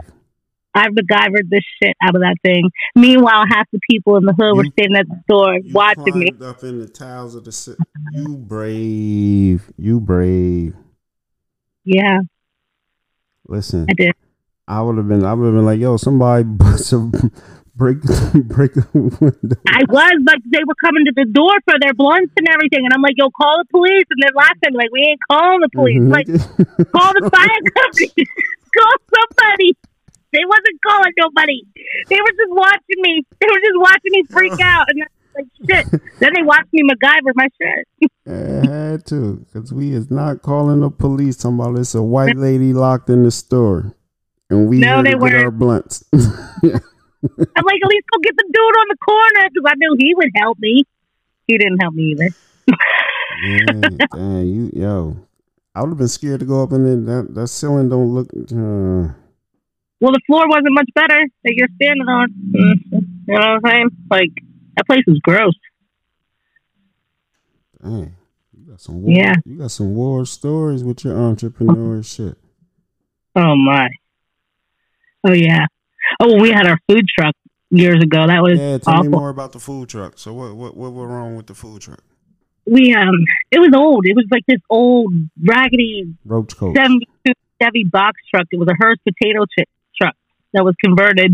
[0.75, 2.69] I MacGyvered this shit out of that thing.
[2.95, 6.29] Meanwhile, half the people in the hood you, were standing at the door watching me.
[6.39, 7.77] Up in the tiles of the
[8.13, 9.71] you brave.
[9.75, 10.75] You brave.
[11.83, 12.19] Yeah.
[13.47, 13.87] Listen.
[13.89, 14.13] I did.
[14.67, 15.23] I would have been.
[15.23, 16.99] I would have been like, "Yo, somebody bust a
[17.75, 18.01] break
[18.51, 22.33] break the window." I was, but they were coming to the door for their blunts
[22.35, 25.23] and everything, and I'm like, "Yo, call the police!" And they're laughing like, "We ain't
[25.31, 26.03] calling the police.
[26.03, 26.11] Mm-hmm.
[26.11, 26.27] Like,
[26.91, 28.27] call the fire company,
[28.75, 29.71] call somebody."
[30.33, 31.63] They wasn't calling nobody.
[32.09, 33.23] They were just watching me.
[33.39, 35.01] They were just watching me freak out, and
[35.33, 36.01] like shit.
[36.19, 38.11] then they watched me MacGyver my shit.
[38.27, 41.45] I had to, cause we is not calling the police.
[41.45, 43.95] About it's a white lady locked in the store
[44.49, 46.03] and we no, they were our blunts.
[46.13, 50.13] I'm like, at least go get the dude on the corner because I knew he
[50.15, 50.83] would help me.
[51.47, 52.29] He didn't help me either.
[54.13, 55.17] dang, you yo,
[55.75, 57.21] I would have been scared to go up in there.
[57.23, 58.27] That that ceiling don't look.
[58.33, 59.13] Uh...
[59.99, 62.27] Well, the floor wasn't much better that you're standing on.
[62.51, 63.89] You know what I'm saying?
[64.09, 64.31] Like
[64.75, 65.53] that place is gross.
[67.81, 68.15] Dang,
[68.53, 69.33] you got some war, yeah.
[69.45, 72.35] You got some war stories with your entrepreneurship.
[73.35, 73.89] Oh my.
[75.25, 75.65] Oh yeah.
[76.19, 77.35] Oh, we had our food truck
[77.69, 78.27] years ago.
[78.27, 78.77] That was yeah.
[78.77, 79.03] Tell awful.
[79.03, 80.17] me more about the food truck.
[80.17, 82.01] So what what what went wrong with the food truck?
[82.65, 83.15] We um,
[83.51, 84.05] it was old.
[84.05, 88.47] It was like this old raggedy roach coach seventy two Chevy box truck.
[88.51, 89.67] It was a Herr's potato chip
[89.99, 90.15] truck
[90.53, 91.31] that was converted,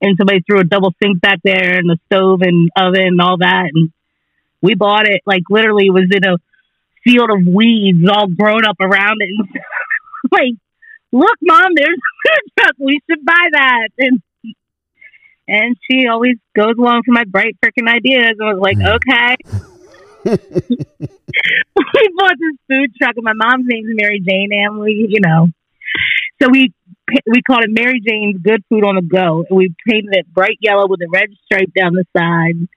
[0.00, 3.38] and somebody threw a double sink back there and a stove and oven and all
[3.38, 3.70] that.
[3.74, 3.92] And
[4.60, 6.36] we bought it like literally it was in a
[7.04, 9.28] field of weeds all grown up around it.
[9.28, 9.62] And
[10.30, 10.54] like
[11.12, 12.74] look, mom, there's a food truck.
[12.78, 13.88] We should buy that.
[13.98, 14.22] And
[15.48, 18.34] and she always goes along for my bright freaking ideas.
[18.38, 18.96] And was like, mm.
[18.96, 19.36] okay.
[20.26, 25.46] we bought this food truck, and my mom's name's Mary Jane, and we, you know,
[26.42, 26.72] so we
[27.26, 30.58] we called it Mary Jane's Good Food on the Go, and we painted it bright
[30.60, 32.68] yellow with a red stripe down the side,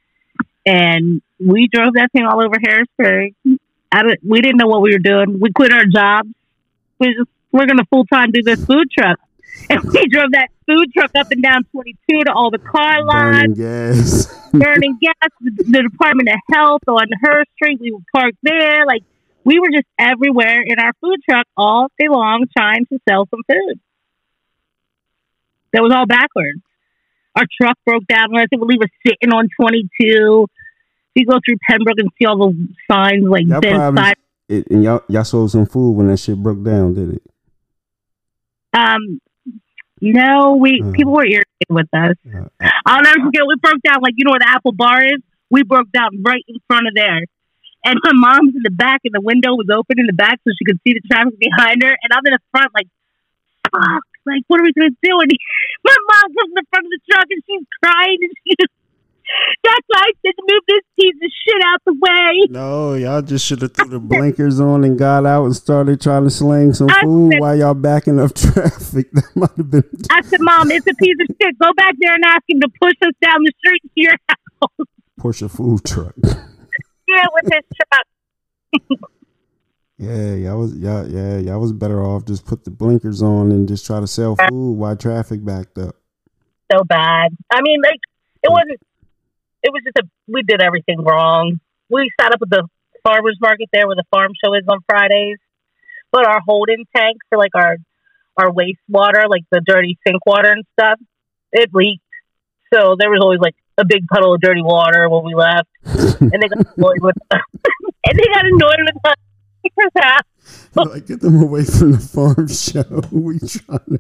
[0.66, 3.34] and we drove that thing all over Harrisburg.
[3.92, 5.40] I don't, we didn't know what we were doing.
[5.40, 6.30] We quit our jobs.
[7.00, 9.20] We just we're going to full time do this food truck.
[9.70, 13.58] And we drove that food truck up and down 22 to all the car lines,
[13.58, 14.50] Burning gas.
[14.54, 17.80] burning gas, the, the Department of Health on Herr Street.
[17.82, 18.86] We would park there.
[18.86, 19.04] Like,
[19.44, 23.42] we were just everywhere in our food truck all day long trying to sell some
[23.48, 23.80] food.
[25.74, 26.62] That was all backwards.
[27.36, 28.36] Our truck broke down.
[28.38, 30.48] I think we were sitting on 22.
[31.16, 34.14] You go through Penbrook and see all the signs like Y'all this probably-
[34.48, 37.24] It, and y'all y'all sold some food when that shit broke down, did it?
[38.74, 39.22] Um,
[40.02, 40.94] no, we Mm.
[40.96, 42.16] people were irritated with us.
[42.26, 43.42] Uh, I'll never forget.
[43.48, 45.22] We broke down like you know where the Apple Bar is.
[45.50, 47.26] We broke down right in front of there,
[47.86, 50.52] and my mom's in the back, and the window was open in the back, so
[50.58, 51.90] she could see the traffic behind her.
[51.90, 52.88] And I'm in the front, like,
[53.72, 55.20] fuck, like what are we gonna do?
[55.20, 55.32] And
[55.84, 58.74] my mom comes in the front of the truck, and she's crying, and she just.
[59.64, 62.48] That's why I said to move this piece of shit out the way.
[62.50, 66.24] no, y'all just should have threw the blinkers on and got out and started trying
[66.24, 69.12] to slang some I food said- while y'all backing up traffic.
[69.12, 69.84] That might have been.
[70.12, 71.60] I said, Mom, it's a piece of shit.
[71.60, 74.88] Go back there and ask him to push us down the street to your house.
[75.20, 76.16] Porsche food truck.
[76.24, 79.00] Yeah, with his truck.
[79.98, 83.68] Yeah, y'all was y'all yeah y'all was better off just put the blinkers on and
[83.68, 85.96] just try to sell food while traffic backed up.
[86.72, 87.36] so bad.
[87.52, 88.00] I mean, like
[88.44, 88.80] it wasn't.
[89.64, 90.10] It was just a.
[90.28, 91.60] We did everything wrong.
[91.90, 92.68] We sat up at the
[93.04, 95.38] farmers market there where the farm show is on Fridays,
[96.12, 97.78] but our holding tank for like our
[98.38, 101.00] our wastewater, like the dirty sink water and stuff,
[101.52, 102.04] it leaked.
[102.74, 105.68] So there was always like a big puddle of dirty water when we left,
[106.22, 107.42] and they got annoyed with us.
[108.06, 109.16] and they got annoyed with us.
[109.76, 110.22] For that.
[110.78, 113.02] Ah, like get them away from the farm show.
[113.12, 114.00] We trying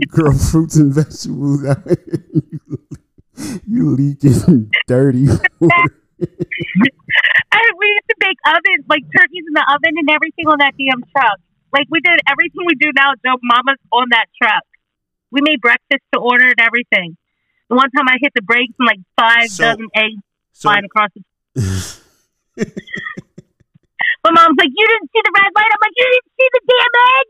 [0.00, 1.98] to grow fruits and vegetables out here.
[3.68, 5.26] You, leaking dirty
[5.60, 5.92] water.
[7.52, 10.72] I, we used to bake ovens, like turkeys in the oven and everything on that
[10.78, 11.38] damn truck.
[11.72, 14.62] Like we did everything we do now, Joe Mama's on that truck.
[15.30, 17.16] We made breakfast to order and everything.
[17.68, 20.22] The one time I hit the brakes and like five So- dozen eggs
[20.52, 21.22] So flying across the
[24.24, 25.70] My mom's like, You didn't see the red light?
[25.70, 27.26] I'm like, You didn't see the damn egg?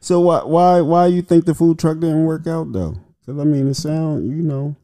[0.00, 2.94] so why why why you think the food truck didn't work out though?
[3.24, 4.76] Because I mean, it sound you know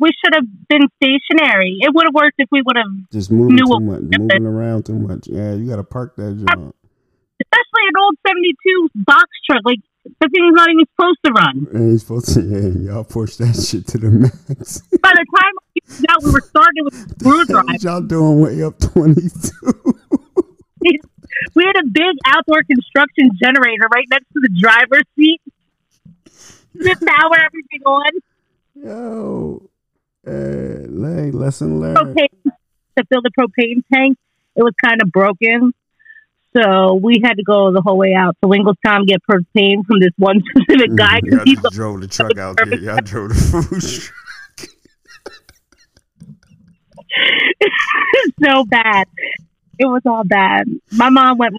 [0.00, 1.78] We should have been stationary.
[1.80, 4.86] It would have worked if we would have just moving Knew too much, moving around
[4.86, 5.26] too much.
[5.26, 6.74] Yeah, you got to park that uh, joint.
[7.40, 9.78] especially an old seventy two box truck, like
[10.20, 11.66] the thing's not even supposed to run.
[11.74, 12.40] And he's supposed to,
[12.86, 14.80] yeah, y'all push that shit to the max.
[15.02, 17.82] By the time we out we were starting with screw drive.
[17.82, 19.50] Y'all doing way up 22?
[21.54, 25.40] We had a big outdoor construction generator right next to the driver's seat.
[26.82, 28.10] Just power everything on.
[28.74, 29.70] Yo,
[30.26, 31.96] uh, hey, hey, lesson learned.
[31.96, 32.52] Propane
[32.98, 34.18] to fill the propane tank.
[34.56, 35.72] It was kind of broken.
[36.56, 40.12] So we had to go the whole way out to Linglestown get propane from this
[40.16, 40.96] one specific mm-hmm.
[40.96, 42.78] guy because he's Y'all a drove the truck out there.
[42.78, 44.14] Y'all drove the food truck.
[48.44, 49.06] so bad.
[49.78, 50.66] It was all bad.
[50.92, 51.54] My mom went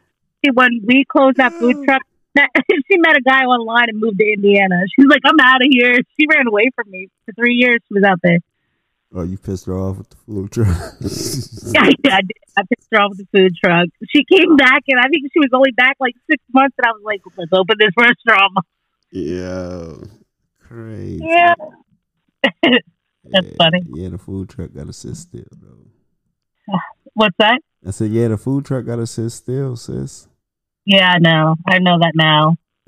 [0.54, 2.02] when we closed that food truck.
[2.90, 4.82] She met a guy online and moved to Indiana.
[4.96, 7.80] She's like, "I'm out of here." She ran away from me for three years.
[7.88, 8.40] She was out there.
[9.14, 10.68] Oh, you pissed her off with the food truck.
[11.74, 12.32] yeah, I, did.
[12.58, 13.88] I pissed her off with the food truck.
[14.10, 16.76] She came back, and I think she was only back like six months.
[16.78, 18.54] And I was like, "Let's open this restaurant."
[19.12, 19.94] yeah,
[20.68, 21.26] crazy.
[21.26, 21.54] Yeah,
[22.64, 23.82] That's Yeah, funny.
[23.94, 25.88] Yeah, the food truck got to sit still, though.
[27.14, 27.62] what's that?
[27.86, 30.28] I said, yeah, the food truck got to sit still, sis.
[30.86, 31.56] Yeah, I know.
[31.68, 32.56] I know that now.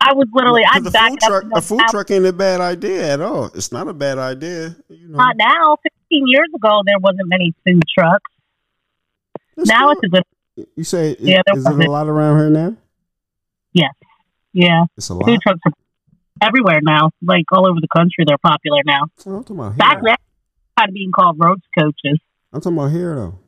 [0.00, 0.62] I was literally.
[0.70, 3.46] I the food truck, a food truck ain't a bad idea at all.
[3.54, 4.76] It's not a bad idea.
[4.88, 5.76] You know, Not now.
[5.82, 8.30] Fifteen years ago, there wasn't many food trucks.
[9.56, 10.22] It's now still- it's a good.
[10.76, 12.76] You say, is, Yeah, there is it a lot around here now?
[14.58, 15.26] Yeah, It's a lot.
[15.26, 15.72] food trucks are
[16.40, 17.10] everywhere now.
[17.20, 19.02] Like all over the country, they're popular now.
[19.26, 20.02] Oh, I'm talking about Back here.
[20.04, 20.16] then,
[20.78, 22.18] kind of being called roach coaches.
[22.54, 23.38] I'm talking about here though.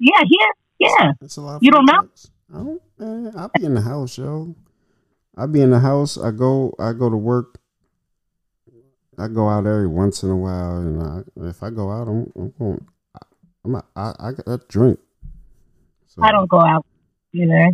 [0.00, 0.48] Yeah, here,
[0.84, 1.12] yeah.
[1.20, 1.56] A lot.
[1.56, 2.08] Of You don't know?
[2.52, 3.36] I don't.
[3.36, 4.54] I'll be in the house, yo.
[5.36, 6.16] I be in the house.
[6.16, 6.74] I go.
[6.78, 7.58] I go to work.
[9.18, 12.32] I go out every once in a while, and I, if I go out, I'm,
[12.36, 12.86] I'm going.
[13.64, 13.76] I'm.
[13.76, 13.82] I.
[13.96, 14.98] I a drink.
[16.06, 16.86] So, I don't go out
[17.32, 17.70] either.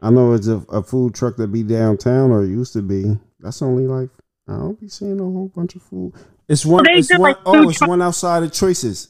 [0.00, 3.18] I know it's a, a food truck that be downtown, or it used to be.
[3.40, 4.10] That's only like
[4.48, 6.14] I don't be seeing a whole bunch of food.
[6.48, 6.84] It's one.
[6.84, 9.08] They it's one like, oh, it's truck- one outside of Choices.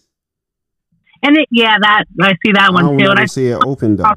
[1.23, 3.11] And it, yeah, that I see that one too.
[3.11, 4.14] And I, see it open though.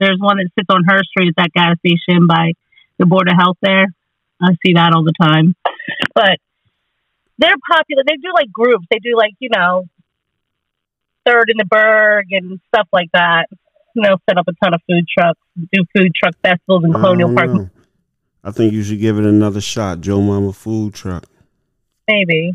[0.00, 2.52] there's one that sits on Herr Street at that gas station by
[2.98, 3.86] the Board of Health there.
[4.40, 5.54] I see that all the time.
[6.14, 6.38] But
[7.38, 8.02] they're popular.
[8.06, 8.86] They do like groups.
[8.90, 9.84] They do like, you know,
[11.24, 13.46] Third in the Burg and stuff like that.
[13.94, 15.38] You know, set up a ton of food trucks,
[15.72, 17.50] do food truck festivals in I Colonial Park.
[17.50, 17.70] know.
[18.42, 21.24] I think you should give it another shot, Joe Mama Food Truck.
[22.08, 22.52] Maybe.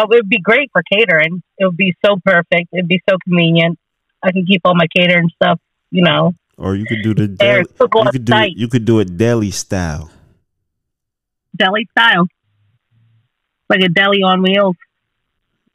[0.00, 1.42] Oh, it would be great for catering.
[1.58, 2.68] It would be so perfect.
[2.72, 3.78] It'd be so convenient.
[4.22, 5.58] I can keep all my catering stuff,
[5.90, 8.98] you know, Or you could do the deli, you could do site, you could do
[9.00, 10.10] it deli style.
[11.56, 12.26] deli style.
[13.68, 14.76] Like a deli on wheels.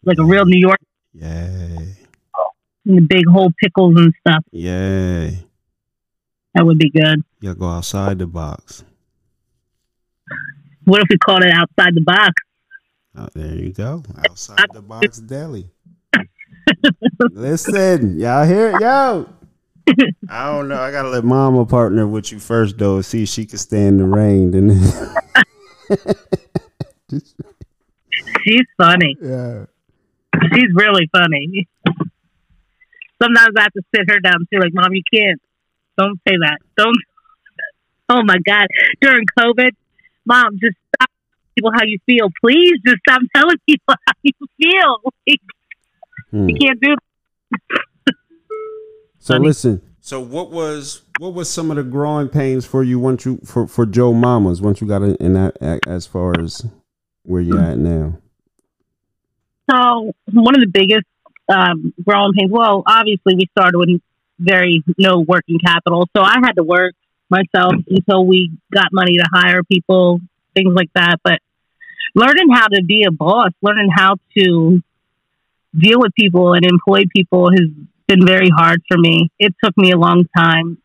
[0.04, 0.80] Like a real New York
[1.14, 1.96] Yay.
[2.86, 4.44] and the big whole pickles and stuff.
[4.52, 5.44] Yay.
[6.54, 7.24] That would be good.
[7.42, 8.84] You gotta go outside the box.
[10.86, 12.34] What if we called it outside the box?
[13.18, 14.04] Oh, there you go.
[14.30, 15.70] Outside the box deli.
[17.32, 18.82] Listen, y'all hear it?
[18.82, 19.30] Yo.
[20.30, 20.80] I don't know.
[20.82, 24.04] I gotta let mama partner with you first though, see if she can stand the
[24.06, 24.52] rain.
[24.52, 24.70] Then
[28.44, 29.16] She's funny.
[29.22, 29.66] yeah.
[30.54, 31.68] She's really funny.
[33.22, 34.60] Sometimes I have to sit her down too.
[34.60, 35.42] Like, mom, you can't.
[35.98, 36.58] Don't say that.
[36.78, 36.98] Don't.
[38.08, 38.68] Oh my God.
[39.02, 39.72] During COVID,
[40.28, 40.76] mom, just
[41.56, 42.30] people how you feel.
[42.44, 44.32] Please just stop telling people how you
[44.62, 45.14] feel.
[45.28, 45.40] Like,
[46.32, 46.50] Hmm.
[46.50, 46.96] You can't do
[49.20, 49.48] So Funny.
[49.48, 49.82] listen.
[50.02, 53.68] So what was what was some of the growing pains for you once you for
[53.68, 56.66] for Joe Mamas once you got in, in that as far as
[57.24, 58.20] where you're at now?
[59.72, 61.06] So one of the biggest
[61.50, 62.52] um, growing pains.
[62.52, 64.02] Well, obviously we started with
[64.38, 66.94] very no working capital, so I had to work
[67.30, 70.20] myself until we got money to hire people,
[70.56, 71.18] things like that.
[71.24, 71.40] But
[72.16, 74.82] learning how to be a boss, learning how to
[75.78, 77.70] deal with people and employ people has
[78.08, 79.30] been very hard for me.
[79.40, 80.78] It took me a long time.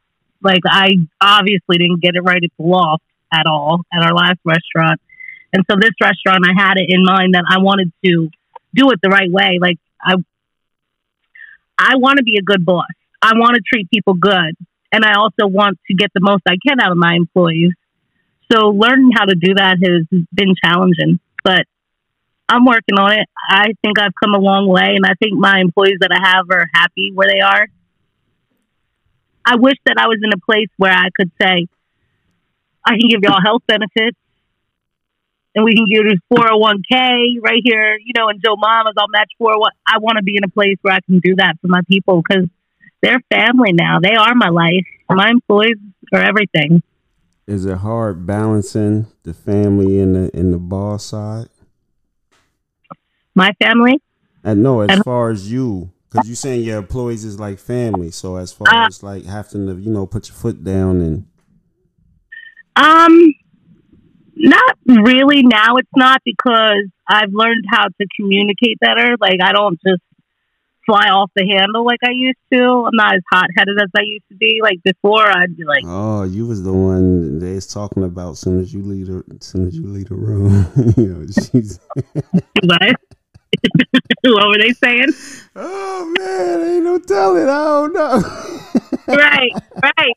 [0.43, 0.91] Like I
[1.21, 5.01] obviously didn't get it right at the loft at all at our last restaurant.
[5.53, 8.31] And so this restaurant I had it in mind that I wanted to
[8.75, 9.59] do it the right way.
[9.61, 10.15] Like I
[11.79, 12.87] I want to be a good boss.
[13.23, 14.57] I want to treat people good.
[14.93, 17.73] And I also want to get the most I can out of my employees.
[18.51, 21.67] So learning how to do that has been challenging, but
[22.49, 23.29] I'm working on it.
[23.49, 26.47] I think I've come a long way and I think my employees that I have
[26.51, 27.67] are happy where they are.
[29.47, 31.69] I wish that I was in a place where I could say,
[32.85, 34.19] I can give y'all health benefits
[35.55, 39.31] and we can give you 401k right here, you know, and Joe Mama's, I'll match
[39.39, 39.71] 401.
[39.87, 42.23] I want to be in a place where I can do that for my people
[42.23, 42.49] because
[43.01, 43.99] they're family now.
[44.03, 44.87] They are my life.
[45.09, 45.79] My employees
[46.13, 46.83] are everything.
[47.51, 51.49] Is it hard balancing the family and the and the boss side?
[53.35, 54.01] My family,
[54.45, 58.13] And no, as And- far as you, because you're saying your employees is like family.
[58.13, 61.27] So as far Uh, as like having to, you know, put your foot down and
[62.77, 63.35] um,
[64.37, 65.75] not really now.
[65.77, 69.17] It's not because I've learned how to communicate better.
[69.21, 70.03] Like I don't just
[70.91, 72.59] fly off the handle like I used to.
[72.87, 74.59] I'm not as hot headed as I used to be.
[74.63, 78.37] Like before, I'd be like, oh, you was the one they was talking about.
[78.39, 80.67] Soon as you leave the, soon as you leave the room,
[80.97, 81.79] you know, she's.
[82.65, 82.97] what?
[84.25, 85.09] what were they saying?
[85.55, 87.45] Oh man, ain't no telling.
[87.49, 89.15] I don't know.
[89.15, 89.51] right,
[89.83, 90.15] right.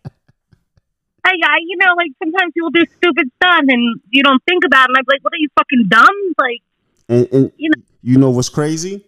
[1.25, 4.89] Hey, I, you know, like sometimes people do stupid stuff and you don't think about
[4.89, 4.89] it.
[4.89, 6.33] And I'm like, what are you fucking dumb?
[6.37, 6.61] Like,
[7.09, 9.05] And, and You know- you know what's crazy?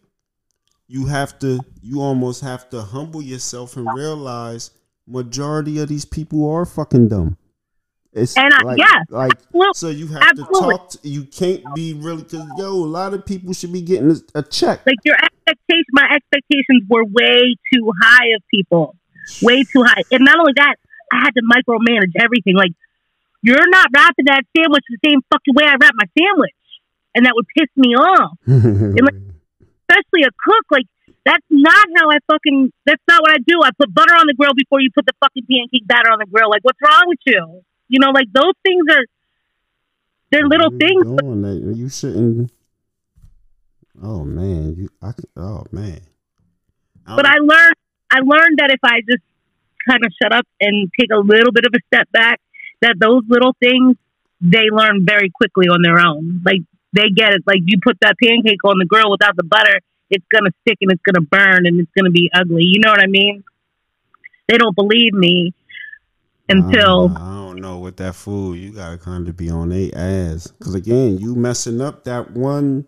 [0.87, 4.69] You have to, you almost have to humble yourself and realize
[5.07, 7.37] majority of these people are fucking dumb.
[8.13, 10.55] It's And I- like, yeah, like well, so you have absolutely.
[10.55, 10.89] to talk.
[10.91, 14.39] To, you can't be really because yo, a lot of people should be getting a,
[14.39, 14.85] a check.
[14.85, 18.95] like your expectations, my expectations were way too high of people,
[19.41, 20.03] way too high.
[20.11, 20.75] And not only that,
[21.11, 22.55] I had to micromanage everything.
[22.55, 22.71] Like,
[23.41, 26.55] you're not wrapping that sandwich the same fucking way I wrap my sandwich,
[27.15, 28.37] and that would piss me off.
[29.87, 30.85] Especially a cook, like.
[31.25, 32.71] That's not how I fucking.
[32.85, 33.59] That's not what I do.
[33.63, 36.27] I put butter on the grill before you put the fucking pancake batter on the
[36.27, 36.51] grill.
[36.51, 37.63] Like, what's wrong with you?
[37.87, 39.05] You know, like those things are.
[40.31, 41.73] They're little You things, that.
[41.75, 42.51] You shouldn't.
[44.03, 44.89] Oh man, you.
[45.01, 45.11] I.
[45.37, 46.01] Oh man.
[47.07, 47.75] but I learned
[48.11, 49.23] I learned that if I just
[49.87, 52.39] kind of shut up and take a little bit of a step back,
[52.81, 53.95] that those little things
[54.41, 56.41] they learn very quickly on their own.
[56.45, 56.61] Like
[56.95, 57.43] they get it.
[57.45, 59.79] Like you put that pancake on the grill without the butter,
[60.09, 62.63] it's gonna stick and it's gonna burn and it's gonna be ugly.
[62.63, 63.43] You know what I mean?
[64.47, 65.53] They don't believe me
[66.49, 69.71] until uh, I don't don't know with that food, you gotta kind of be on
[69.71, 70.51] a ass.
[70.59, 72.85] Cause again, you messing up that one,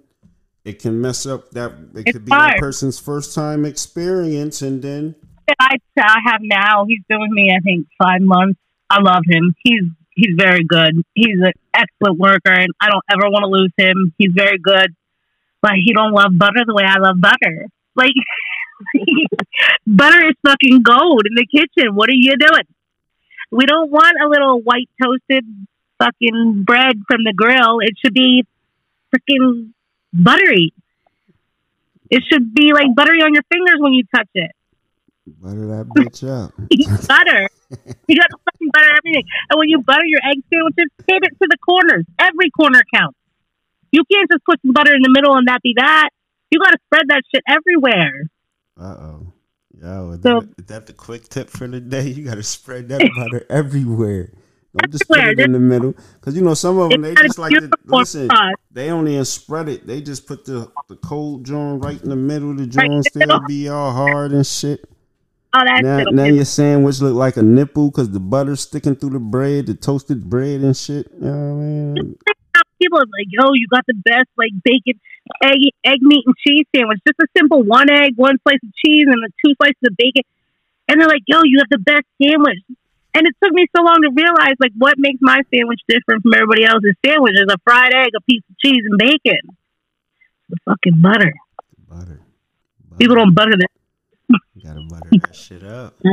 [0.66, 1.72] it can mess up that.
[1.96, 5.16] It It's could be that person's first time experience, and then
[5.60, 6.86] I, I have now.
[6.88, 8.60] He's been with me, I think, five months.
[8.90, 9.56] I love him.
[9.64, 9.84] He's
[10.18, 11.04] he's very good.
[11.14, 14.14] He's an excellent worker, and I don't ever want to lose him.
[14.18, 14.96] He's very good,
[15.62, 17.68] but he don't love butter the way I love butter.
[17.96, 18.12] Like
[19.88, 21.96] butter is fucking gold in the kitchen.
[21.96, 22.68] What are you doing?
[23.52, 25.46] We don't want a little white toasted
[26.00, 27.80] fucking bread from the grill.
[27.80, 28.46] It should be
[29.14, 29.72] freaking
[30.14, 30.74] buttery.
[32.10, 34.52] It should be like buttery on your fingers when you touch it.
[35.42, 36.54] butter that bitch up.
[37.08, 37.50] butter.
[38.08, 39.24] You got to fucking butter everything.
[39.50, 42.06] And when you butter your egg sandwiches, hit it to the corners.
[42.20, 43.18] Every corner counts.
[43.92, 46.10] You can't just put some butter in the middle and that be that.
[46.52, 48.30] You got to spread that shit everywhere.
[48.80, 49.34] Uh oh.
[49.82, 52.08] Yo, is, So- that, is that the quick tip for the day?
[52.08, 54.32] You gotta spread that butter everywhere.
[54.78, 55.96] Don't just put it in the middle.
[56.22, 58.30] Cause you know some of them they just like to listen.
[58.72, 59.88] They don't even spread it.
[59.88, 62.54] They just put the the cold joint right in the middle.
[62.54, 64.88] The joint still be all hard and shit.
[65.54, 69.12] Oh, that Now, now your sandwich look like a nipple because the butter's sticking through
[69.12, 71.08] the bread, the toasted bread and shit.
[71.16, 72.18] You know what I mean?
[72.78, 75.00] People are like, yo, you got the best like bacon,
[75.42, 77.00] egg, egg, meat, and cheese sandwich.
[77.08, 80.24] Just a simple one egg, one slice of cheese, and the two slices of bacon.
[80.88, 82.62] And they're like, yo, you have the best sandwich.
[83.16, 86.36] And it took me so long to realize like what makes my sandwich different from
[86.36, 89.42] everybody else's sandwich is a fried egg, a piece of cheese, and bacon.
[90.50, 91.34] The fucking butter.
[91.90, 92.22] Butter.
[92.86, 92.98] butter.
[93.00, 93.74] People don't butter that.
[94.30, 95.96] You gotta butter that shit up.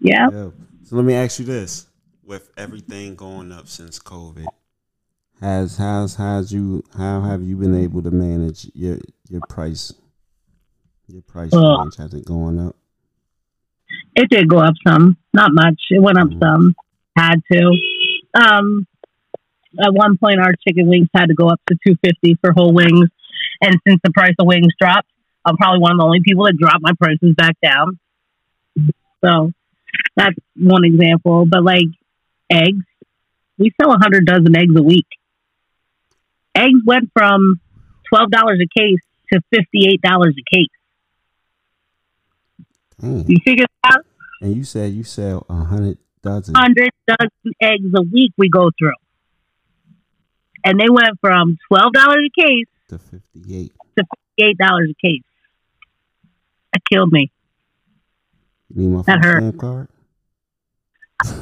[0.00, 0.28] Yeah.
[0.30, 0.50] Yeah.
[0.82, 1.86] So let me ask you this:
[2.24, 4.46] With everything going up since COVID,
[5.40, 8.98] has has has you how have you been able to manage your
[9.30, 9.94] your price?
[11.06, 11.80] Your price Ugh.
[11.80, 12.76] range has it going up?
[14.16, 15.80] It did go up some, not much.
[15.90, 16.40] It went up Mhm.
[16.40, 16.74] some.
[17.16, 17.72] Had to.
[18.34, 18.86] Um,
[19.82, 22.74] at one point, our chicken wings had to go up to two fifty for whole
[22.74, 23.08] wings,
[23.62, 25.08] and since the price of wings dropped,
[25.44, 27.98] I'm probably one of the only people that dropped my prices back down.
[29.24, 29.52] So
[30.16, 31.46] that's one example.
[31.46, 31.84] But like
[32.50, 32.84] eggs,
[33.58, 35.06] we sell a hundred dozen eggs a week.
[36.54, 37.60] Eggs went from
[38.08, 39.00] twelve dollars a case
[39.32, 40.68] to fifty eight dollars a case.
[43.00, 43.28] Dang.
[43.28, 44.04] You figure that out?
[44.40, 46.54] And you said you sell a hundred dozen.
[46.54, 48.92] hundred dozen eggs a week we go through.
[50.64, 53.72] And they went from twelve dollars a case to fifty eight.
[53.98, 54.04] to
[54.38, 55.22] eight dollars a case.
[56.74, 57.30] That killed me.
[58.74, 59.56] You need my That hurt.
[59.58, 59.88] card?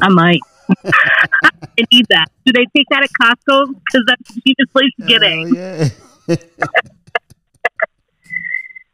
[0.02, 0.40] I might.
[0.84, 2.26] I need that.
[2.44, 3.68] Do they take that at Costco?
[3.68, 5.96] Because that's the cheapest place to get eggs.
[6.28, 6.36] yeah.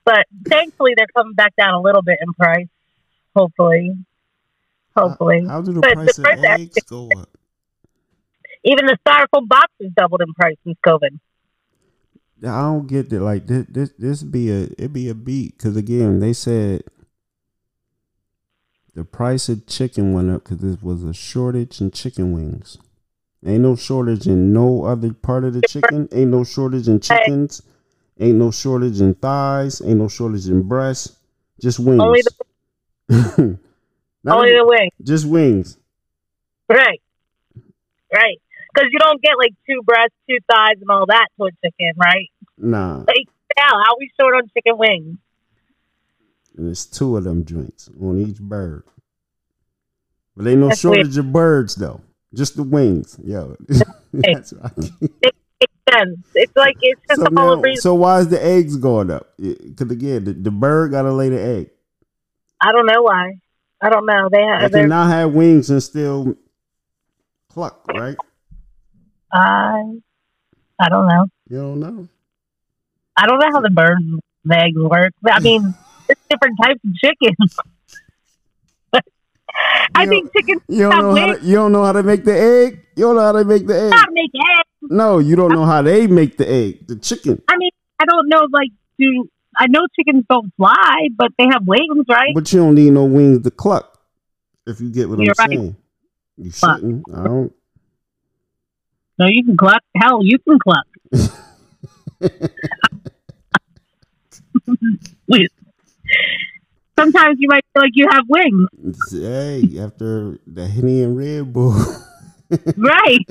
[0.04, 2.66] But thankfully, they're coming back down a little bit in price.
[3.36, 3.90] Hopefully,
[4.96, 5.44] hopefully.
[5.46, 7.28] How do the But price price of eggs go up?
[8.64, 11.18] Even the styrofoam boxes doubled in price since COVID.
[12.42, 13.20] I don't get that.
[13.20, 16.82] Like this, this, this be a it be a beat because again they said
[18.94, 22.78] the price of chicken went up because there was a shortage in chicken wings.
[23.46, 26.08] Ain't no shortage in no other part of the chicken.
[26.12, 27.62] Ain't no shortage in chickens.
[28.18, 29.80] Ain't no shortage in thighs.
[29.80, 31.16] Ain't no shortage in breasts.
[31.60, 32.02] Just wings.
[32.02, 32.22] Only
[33.08, 33.58] Not
[34.38, 34.90] Only the wing.
[35.02, 35.78] just wings.
[36.68, 37.00] Right.
[38.12, 38.40] Right.
[38.78, 41.92] Because you don't get like two breasts, two thighs, and all that to a chicken,
[41.98, 42.28] right?
[42.58, 43.26] Nah, Like,
[43.56, 45.18] yeah, how we short on chicken wings?
[46.56, 48.84] and it's two of them joints on each bird.
[50.36, 52.00] But ain't no That's shortage of birds though.
[52.34, 53.56] Just the wings, yo.
[54.12, 54.72] That's right.
[55.00, 56.18] Makes sense.
[56.34, 57.80] It's like it's just so a whole now, reason.
[57.80, 59.28] so why is the eggs going up?
[59.38, 61.70] Because again, the, the bird got to lay the egg.
[62.60, 63.34] I don't know why.
[63.80, 64.28] I don't know.
[64.30, 64.60] They They have.
[64.62, 66.36] can they're- now have wings and still
[67.48, 68.16] cluck, right?
[69.32, 69.98] I.
[70.80, 71.26] I don't know.
[71.48, 72.08] You don't know.
[73.16, 74.04] I don't know how the birds'
[74.52, 75.12] eggs work.
[75.28, 75.74] I mean,
[76.08, 77.34] it's different types of chicken.
[79.94, 81.38] I You think chickens You don't have know how wings.
[81.40, 82.80] to, you don't know how to make the egg.
[82.96, 83.90] You don't know how to make the egg.
[83.90, 84.68] not make eggs.
[84.82, 86.86] No, you don't know how they make the egg.
[86.86, 87.42] The chicken.
[87.48, 88.46] I mean, I don't know.
[88.52, 88.68] Like,
[88.98, 92.32] do I know chickens don't fly, but they have wings, right?
[92.34, 93.98] But you don't need no wings to cluck.
[94.66, 95.58] If you get what You're I'm right.
[95.58, 95.76] saying.
[96.36, 97.08] You shouldn't.
[97.12, 97.52] I don't.
[99.18, 99.82] No, you can cluck.
[99.96, 100.86] Hell, you can cluck.
[105.28, 105.50] Wait.
[106.98, 111.72] Sometimes you might feel like you have wings, hey, after the Henny and Red Bull.
[112.76, 113.24] right?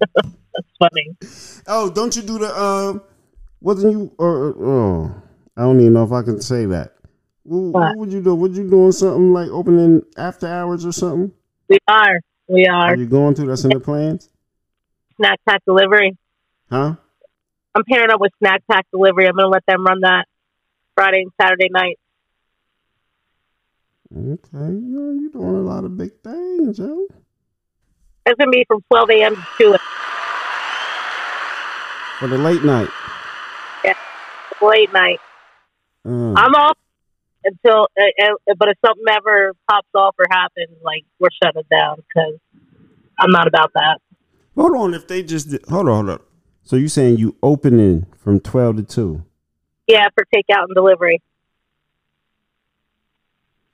[0.00, 1.16] That's funny.
[1.68, 3.02] oh, don't you do the um?
[3.60, 5.22] Wasn't you or oh?
[5.56, 6.94] I don't even know if I can say that.
[7.44, 7.96] What, what What?
[7.98, 8.34] would you do?
[8.34, 11.32] Would you doing something like opening after hours or something?
[11.68, 12.20] We are.
[12.48, 12.92] We are.
[12.92, 13.46] Are you going to?
[13.46, 14.28] That's in the plans?
[15.16, 16.16] Snack Pack Delivery.
[16.70, 16.94] Huh?
[17.74, 19.26] I'm pairing up with Snack Pack Delivery.
[19.26, 20.26] I'm going to let them run that
[20.94, 21.98] Friday and Saturday night.
[24.14, 24.72] Okay.
[24.72, 27.06] You you're doing a lot of big things, yo.
[28.24, 29.36] It's going to be from 12 a.m.
[29.36, 29.76] to 2
[32.18, 32.88] For the late night.
[33.84, 33.94] Yeah.
[34.62, 35.18] late night.
[36.04, 36.76] Uh, I'm off
[37.46, 41.68] until, uh, uh, but if something ever pops off or happens, like we're shutting it
[41.74, 42.38] down because
[43.18, 43.98] I'm not about that.
[44.54, 44.94] hold on.
[44.94, 46.26] If they just did, hold on, hold on.
[46.64, 49.24] So you're saying you opening from twelve to two,
[49.86, 51.22] Yeah, for takeout and delivery.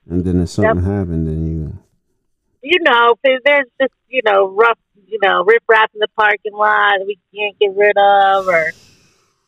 [0.08, 1.78] and then if something happened, then you.
[2.62, 7.00] You know, there's just you know rough, you know, rip rap in the parking lot
[7.06, 8.72] we can't get rid of, or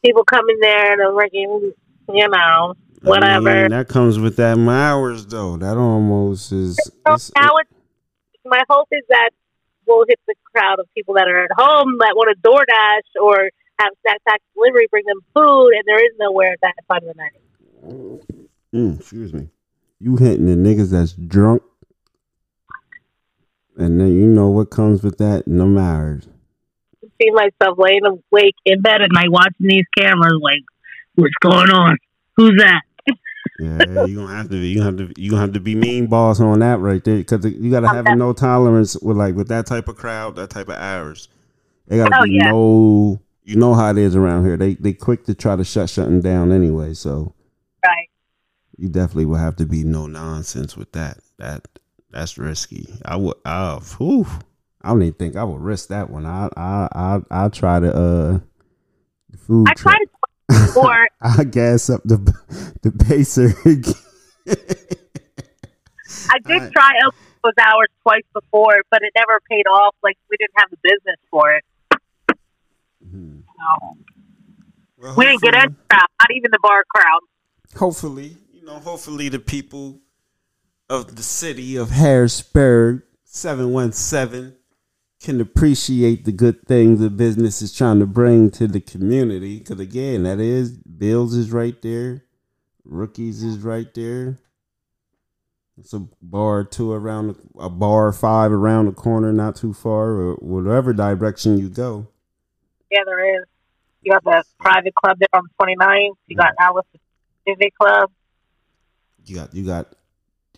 [0.05, 1.73] people coming there and they're working,
[2.13, 2.75] you know,
[3.05, 3.49] whatever.
[3.49, 5.57] I mean, that comes with that hours though.
[5.57, 6.77] That almost is.
[6.77, 7.71] So it's- now it's
[8.45, 9.31] my hope is that
[9.87, 13.51] we'll hit the crowd of people that are at home that want to DoorDash or
[13.81, 17.15] have snack pack delivery, bring them food, and there is nowhere at that time of
[17.17, 18.21] the night.
[18.75, 19.49] Mm, excuse me.
[20.01, 21.63] You hitting the niggas that's drunk,
[23.77, 25.47] and then you know what comes with that.
[25.47, 26.29] No matters.
[27.03, 30.61] I see myself laying awake in bed at night watching these cameras, like,
[31.15, 31.97] what's going on?
[32.37, 32.83] Who's that?
[33.59, 34.61] Yeah, you gonna have to.
[34.61, 35.13] be You have to.
[35.17, 38.07] You gonna have to be mean boss on that right there, because you gotta have
[38.07, 41.29] a no tolerance with like with that type of crowd, that type of hours.
[41.87, 42.51] They gotta Oh, be yeah.
[42.51, 43.21] no.
[43.45, 44.57] You know how it is around here.
[44.57, 46.95] They they quick to try to shut something down anyway.
[46.95, 47.35] So
[47.85, 48.09] Right.
[48.77, 51.19] you definitely will have to be no nonsense with that.
[51.39, 51.69] That
[52.11, 52.89] that's risky.
[53.05, 53.37] I would.
[53.45, 54.27] Uh, whew,
[54.83, 56.27] I don't even think I would risk that one.
[56.27, 58.39] I I I I try to uh
[59.47, 59.69] food.
[59.69, 59.95] I truck.
[59.97, 60.07] to
[60.67, 61.09] before.
[61.21, 62.17] I gas up the
[62.83, 63.55] the pacer.
[66.31, 66.73] I did Alright.
[66.73, 69.95] try out those hours twice before, but it never paid off.
[70.03, 71.65] Like, we didn't have the business for it.
[73.07, 73.43] Mhm.
[73.59, 73.97] No.
[74.99, 77.21] Well, We didn't get hopefully- any crowd, not even the bar crowd.
[77.77, 80.01] Hopefully, you know, hopefully the people
[80.89, 84.57] of the city of Harrisburg, seven one seven,
[85.25, 89.59] can appreciate the good things the business is trying to bring to the community.
[89.59, 92.23] Because again, that is Bills is right there,
[92.85, 94.39] Rookies is right there.
[95.79, 100.35] It's a bar two around a bar five around the corner, not too far, or
[100.35, 102.07] whatever direction you go.
[102.91, 103.47] Yeah, there is.
[104.03, 106.17] You got the private club there on 29th.
[106.27, 106.85] You got Alice
[107.49, 108.11] Civic Club.
[109.25, 109.89] You got you got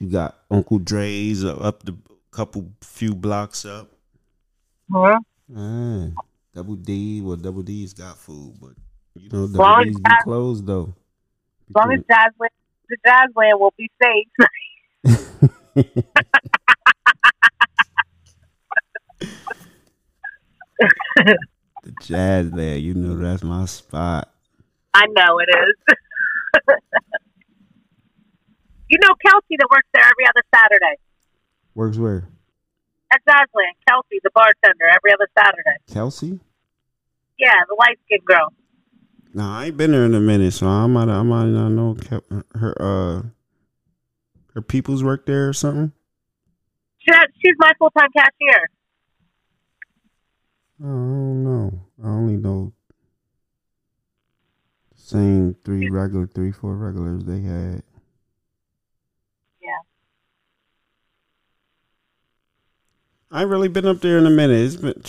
[0.00, 1.96] you got Uncle Dre's up the
[2.32, 3.95] couple few blocks up.
[4.90, 5.16] Hmm
[5.56, 6.08] Ah,
[6.54, 8.72] Double D, well, Double D's got food, but
[9.14, 10.94] you know, Double as D's be closed though.
[11.68, 12.48] As long as Jazzland,
[12.88, 14.28] the Jazzland will be safe.
[21.84, 24.32] the jazz there, you know, that's my spot.
[24.94, 25.96] I know it is.
[28.88, 30.96] you know Kelsey that works there every other Saturday.
[31.74, 32.28] Works where?
[33.12, 35.76] At Jazzland, Kelsey, the bartender, every other Saturday.
[35.92, 36.40] Kelsey?
[37.38, 38.52] Yeah, the light skinned girl.
[39.34, 41.94] No, I ain't been there in a minute, so I might, I might not know
[41.94, 42.74] Kel- her.
[42.80, 43.22] Uh,
[44.56, 45.92] her people's work there or something.
[46.98, 47.12] She,
[47.44, 48.70] she's my full time cashier.
[50.82, 51.86] Oh, I don't know.
[52.02, 52.72] I only know
[54.94, 57.82] the same three regular, three, four regulars they had.
[59.60, 59.82] Yeah.
[63.30, 64.60] I ain't really been up there in a minute.
[64.60, 65.02] It's been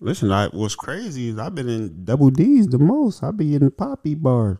[0.00, 0.30] listen.
[0.30, 3.22] I what's crazy is I've been in double D's the most.
[3.22, 4.58] I be in the poppy bar.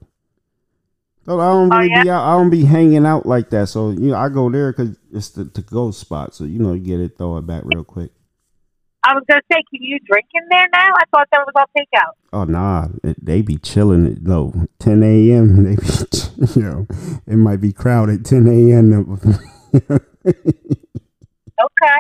[1.24, 2.02] So I don't Oh, really yeah?
[2.02, 2.24] be out.
[2.24, 3.68] I don't be hanging out like that.
[3.68, 6.34] So you know, I go there because it's the to go spot.
[6.34, 8.10] So you know, you get it, throw it back real quick.
[9.04, 10.88] I was gonna say, can you drink in there now?
[10.94, 12.12] I thought that was all takeout.
[12.32, 15.62] Oh nah, it, they be chilling at low 10 a.m.
[15.62, 15.86] They be,
[16.56, 16.86] you know,
[17.26, 19.20] it might be crowded 10 a.m.
[21.58, 21.98] Okay.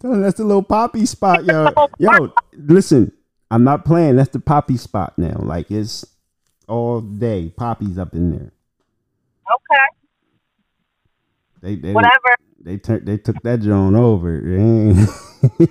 [0.00, 1.68] That's the little poppy spot, yo.
[1.98, 3.12] Yo, listen,
[3.50, 4.16] I'm not playing.
[4.16, 5.36] That's the poppy spot now.
[5.38, 6.04] Like it's
[6.68, 8.52] all day poppies up in there.
[9.54, 9.84] Okay.
[11.62, 12.36] They they Whatever.
[12.60, 14.36] they took they took that joint over.
[14.38, 15.08] It ain't-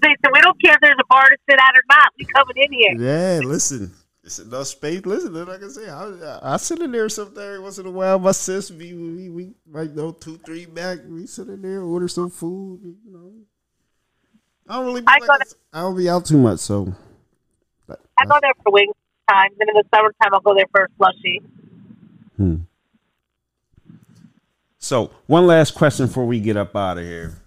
[0.00, 2.12] They said we don't care if there's a bar to sit at or not.
[2.18, 2.94] We coming in here.
[2.98, 3.92] yeah, listen.
[4.28, 5.06] It's enough space.
[5.06, 8.18] Listen, like I say, I, I sit in there sometimes once in a while.
[8.18, 10.98] My sis, we, we, we like go two, three back.
[11.08, 12.78] We sit in there, order some food.
[12.82, 13.32] You know,
[14.68, 15.00] I don't really.
[15.00, 15.40] Be I like
[15.72, 16.92] I don't be out too much, so.
[17.86, 18.92] But, I go there for wings
[19.30, 21.40] times, and in the summertime I'll go there for a slushy.
[22.36, 22.56] Hmm.
[24.78, 27.40] So one last question before we get up out of here.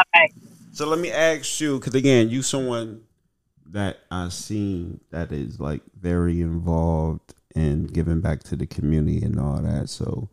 [0.00, 0.32] Okay.
[0.70, 3.00] So let me ask you, because again, you someone
[3.72, 9.38] that I've seen that is like very involved in giving back to the community and
[9.38, 9.88] all that.
[9.88, 10.28] So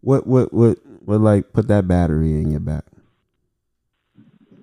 [0.00, 2.84] what what what what like put that battery in your back?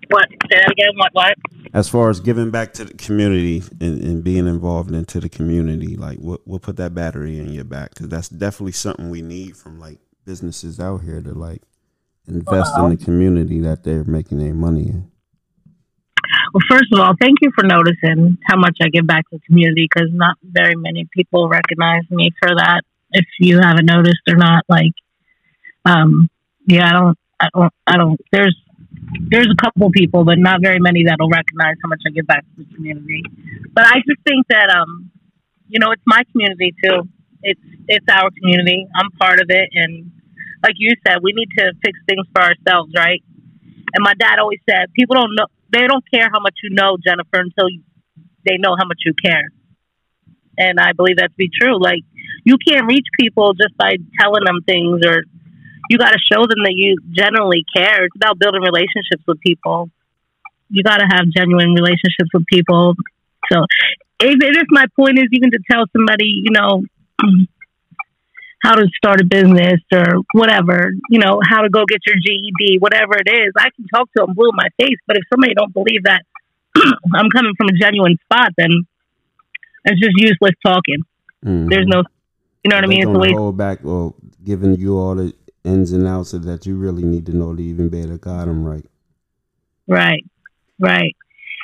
[0.09, 0.29] What?
[0.29, 0.91] Say that again.
[0.95, 1.13] What?
[1.13, 1.35] What?
[1.73, 5.97] As far as giving back to the community and, and being involved into the community,
[5.97, 7.91] like what what put that battery in your back?
[7.93, 11.61] Because that's definitely something we need from like businesses out here to like
[12.27, 15.11] invest in the community that they're making their money in.
[16.53, 19.45] Well, first of all, thank you for noticing how much I give back to the
[19.45, 22.81] community because not very many people recognize me for that.
[23.11, 24.93] If you haven't noticed or not, like,
[25.85, 26.29] um,
[26.65, 28.21] yeah, I don't, I don't, I don't.
[28.31, 28.55] There's,
[29.29, 32.43] there's a couple people, but not very many that'll recognize how much I give back
[32.43, 33.23] to the community.
[33.73, 35.11] But I just think that, um,
[35.67, 37.07] you know, it's my community too.
[37.43, 38.87] It's, it's our community.
[38.95, 40.11] I'm part of it, and
[40.63, 43.21] like you said, we need to fix things for ourselves, right?
[43.93, 46.97] And my dad always said, people don't know they don't care how much you know,
[47.03, 47.81] Jennifer, until you,
[48.45, 49.51] they know how much you care.
[50.57, 51.79] And I believe that to be true.
[51.79, 52.01] Like
[52.43, 55.23] you can't reach people just by telling them things, or
[55.89, 58.05] you got to show them that you genuinely care.
[58.05, 59.89] It's about building relationships with people.
[60.69, 62.95] You got to have genuine relationships with people.
[63.51, 63.65] So,
[64.23, 66.83] even if my point is even to tell somebody, you know,
[68.63, 72.79] how to start a business or whatever, you know, how to go get your GED,
[72.79, 73.53] whatever it is.
[73.57, 76.23] I can talk to them blue in my face, but if somebody don't believe that
[76.75, 78.69] I'm coming from a genuine spot, then
[79.85, 81.03] it's just useless talking.
[81.45, 81.69] Mm-hmm.
[81.69, 82.03] There's no,
[82.63, 83.01] you know what I mean?
[83.01, 86.65] It's a way hold back or giving you all the ins and outs of that
[86.65, 88.85] you really need to know to even better guide them right.
[89.87, 90.25] Right,
[90.79, 91.15] right.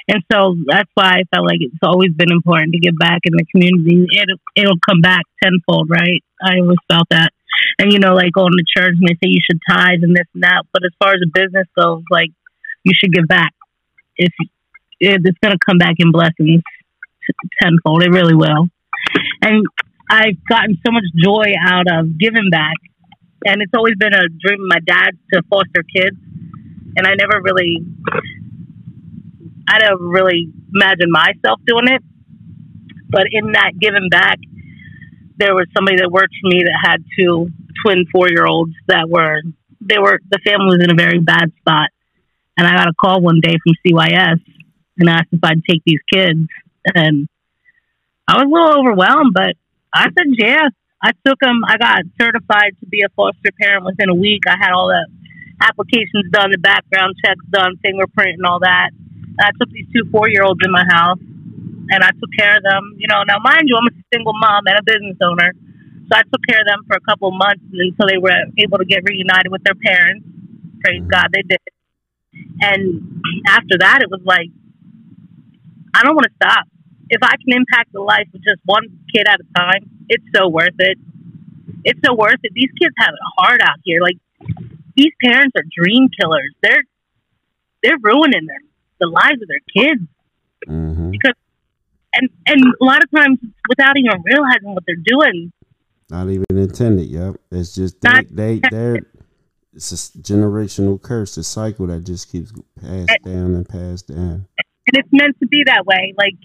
[0.08, 3.34] And so that's why I felt like it's always been important to give back in
[3.34, 4.06] the community.
[4.12, 6.24] It'll, it'll come back tenfold, right?
[6.44, 7.32] I always felt that.
[7.80, 10.28] And, you know, like going to church and they say you should tithe and this
[10.34, 10.64] and that.
[10.74, 12.32] But as far as a business goes, like,
[12.84, 13.54] you should give back.
[14.18, 14.34] If
[15.00, 16.62] it's going to come back in blessings
[17.62, 18.68] tenfold, it really will.
[19.42, 19.66] And
[20.10, 22.76] I've gotten so much joy out of giving back.
[23.46, 26.18] And it's always been a dream of my dad to foster kids.
[26.96, 27.86] And I never really
[29.68, 32.02] I don't really imagine myself doing it.
[33.10, 34.38] But in that giving back,
[35.38, 37.50] there was somebody that worked for me that had two
[37.84, 39.42] twin four year olds that were
[39.82, 41.90] they were the family was in a very bad spot.
[42.58, 44.40] And I got a call one day from CYS
[44.98, 46.48] and asked if I'd take these kids.
[46.94, 47.28] And
[48.28, 49.56] I was a little overwhelmed, but
[49.94, 50.70] I said yeah.
[51.04, 51.60] I took them.
[51.68, 54.44] I got certified to be a foster parent within a week.
[54.48, 55.06] I had all the
[55.62, 58.92] applications done, the background checks done, fingerprint, and all that.
[59.40, 61.20] I took these two four year olds in my house
[61.90, 62.96] and I took care of them.
[62.98, 65.52] You know, now mind you, I'm a single mom and a business owner.
[66.08, 68.78] So I took care of them for a couple of months until they were able
[68.78, 70.26] to get reunited with their parents.
[70.84, 71.60] Praise God, they did.
[72.62, 74.50] And after that, it was like,
[75.94, 76.66] I don't want to stop.
[77.10, 78.84] If I can impact the life of just one
[79.14, 80.98] kid at a time, it's so worth it.
[81.84, 82.52] It's so worth it.
[82.54, 84.02] These kids have it hard out here.
[84.02, 84.18] Like
[84.96, 86.54] these parents are dream killers.
[86.62, 86.84] They're
[87.84, 88.63] they're ruining them
[89.04, 90.02] the lives of their kids
[90.68, 91.12] mm-hmm.
[91.12, 91.36] because
[92.14, 93.40] and and a lot of times
[93.70, 95.52] without even realizing what they're doing.
[96.10, 97.08] Not even intended.
[97.08, 99.02] Yep, it's just they Not they they're
[99.74, 104.46] it's a generational curse, a cycle that just keeps passed and, down and passed down.
[104.88, 106.14] And it's meant to be that way.
[106.18, 106.36] Like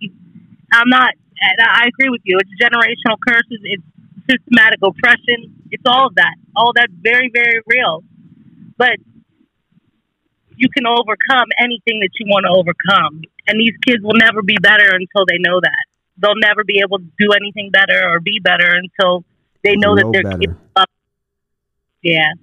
[0.72, 1.14] I'm not.
[1.60, 2.38] I agree with you.
[2.40, 3.60] It's generational curses.
[3.62, 3.82] It's
[4.28, 5.54] systematic oppression.
[5.70, 6.34] It's all of that.
[6.56, 8.02] All that very very real.
[8.76, 8.96] But
[10.58, 13.22] you can overcome anything that you want to overcome.
[13.46, 15.84] And these kids will never be better until they know that.
[16.18, 19.24] They'll never be able to do anything better or be better until
[19.62, 20.84] they know, know that they're capable.
[22.02, 22.34] Yeah.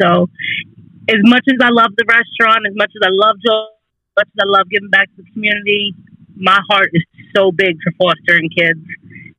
[0.00, 0.28] So,
[1.08, 4.28] as much as I love the restaurant, as much as I love Joe, as much
[4.28, 5.94] as I love giving back to the community,
[6.36, 7.02] my heart is
[7.34, 8.80] so big for fostering kids.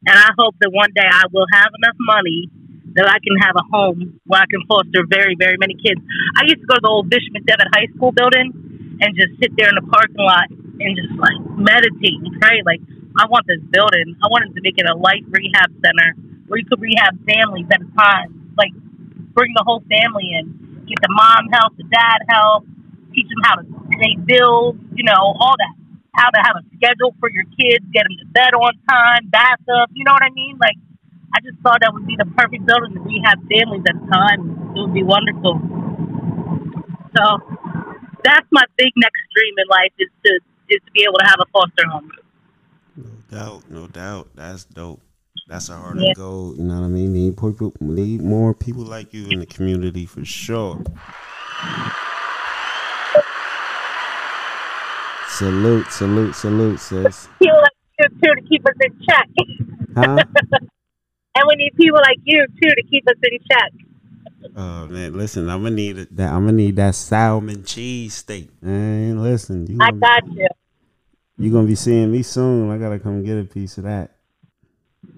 [0.06, 2.50] And I hope that one day I will have enough money
[2.96, 6.02] that I can have a home where I can foster very, very many kids.
[6.38, 9.54] I used to go to the old Bishop McDevitt High School building and just sit
[9.56, 12.64] there in the parking lot and just like meditate and pray.
[12.66, 12.82] Like,
[13.20, 14.16] I want this building.
[14.24, 16.16] I wanted to make it a life rehab center
[16.48, 18.54] where you could rehab families at a time.
[18.58, 18.74] Like,
[19.36, 22.66] bring the whole family in, get the mom help, the dad help,
[23.14, 23.64] teach them how to
[24.02, 25.76] pay bills, you know, all that.
[26.16, 29.62] How to have a schedule for your kids, get them to bed on time, bath
[29.70, 30.58] up, you know what I mean?
[30.60, 30.76] Like,
[31.36, 34.74] I just thought that would be the perfect building to rehab families at the time.
[34.76, 35.62] It would be wonderful.
[37.16, 37.24] So
[38.24, 40.40] that's my big next dream in life is to
[40.70, 42.12] is to be able to have a foster home.
[42.96, 44.30] No doubt, no doubt.
[44.36, 45.02] That's dope.
[45.48, 46.14] That's a harder yeah.
[46.14, 46.56] goal.
[46.56, 47.14] You know what I mean?
[47.14, 50.82] Need people, need more people like you in the community for sure.
[55.30, 57.30] Salute, salute, salute, sis.
[57.40, 59.30] People like you too to keep us in check.
[59.96, 60.24] Huh?
[61.40, 63.72] and we need people like you too to keep us in check.
[64.56, 66.32] Oh man, listen, I'm gonna need that.
[66.32, 68.50] I'm gonna need that salmon cheese steak.
[68.62, 70.48] Man, listen, you I got you.
[71.38, 72.70] You're gonna be seeing me soon.
[72.70, 74.12] I gotta come get a piece of that.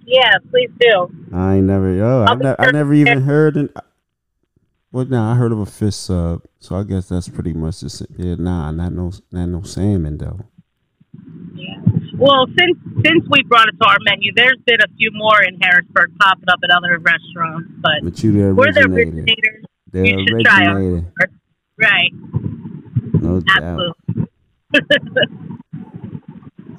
[0.05, 1.09] Yeah, please do.
[1.33, 1.91] I ain't never.
[1.93, 3.57] Yo, I, ne- I never even heard.
[3.57, 3.69] An,
[4.91, 8.03] well, now I heard of a fish sub, so I guess that's pretty much just
[8.17, 8.35] yeah.
[8.35, 10.39] Nah, not no, not no salmon though.
[12.21, 15.59] Well, since since we brought it to our menu, there's been a few more in
[15.59, 19.65] Harrisburg popping up at other restaurants, but, but you the we're the originators.
[19.91, 21.11] The you should try them.
[21.77, 22.11] Right.
[23.13, 24.27] No Absolutely.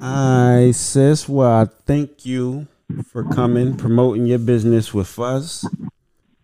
[0.01, 1.27] All right, sis.
[1.27, 2.67] Well, I thank you
[3.11, 5.65] for coming, promoting your business with us.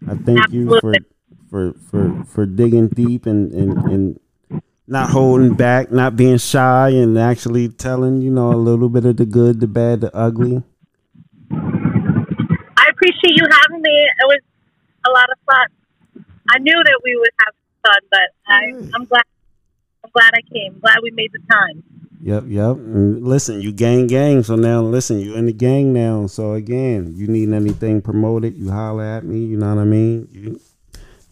[0.05, 0.57] I thank Absolutely.
[0.57, 0.93] you for
[1.49, 4.19] for for for digging deep and and and
[4.89, 9.17] not holding back, not being shy, and actually telling you know a little bit of
[9.17, 10.63] the good, the bad, the ugly.
[11.51, 14.07] I appreciate you having me.
[14.19, 14.39] It was
[15.05, 16.25] a lot of fun.
[16.49, 17.53] I knew that we would have
[17.85, 19.23] fun, but I, I'm glad.
[20.03, 20.79] I'm glad I came.
[20.79, 21.83] Glad we made the time.
[22.21, 22.75] Yep, yep.
[22.77, 24.43] And listen, you gang gang.
[24.43, 26.25] So now listen, you in the gang now.
[26.27, 29.45] So again, you need anything promoted, you holler at me.
[29.45, 30.27] You know what I mean?
[30.31, 30.59] You,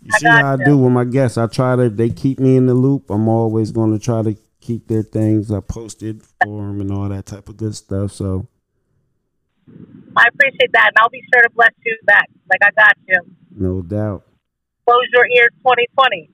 [0.08, 1.38] you see how I do with my guests.
[1.38, 1.84] I try to.
[1.84, 3.10] if They keep me in the loop.
[3.10, 7.10] I'm always going to try to keep their things I posted for them and all
[7.10, 8.12] that type of good stuff.
[8.12, 8.48] So
[10.16, 12.30] I appreciate that, and I'll be sure to bless you back.
[12.50, 13.20] Like I got you.
[13.52, 14.24] No doubt.
[14.86, 16.30] Close your ears, 2020.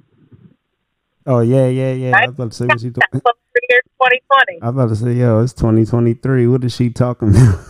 [1.26, 2.12] Oh yeah, yeah, yeah.
[2.12, 2.24] Right?
[2.24, 3.22] I was about to say, what's he talking?
[3.22, 4.62] Close your ears, 2020.
[4.62, 6.48] I was about to say, yo, it's 2023.
[6.48, 7.60] What is she talking about?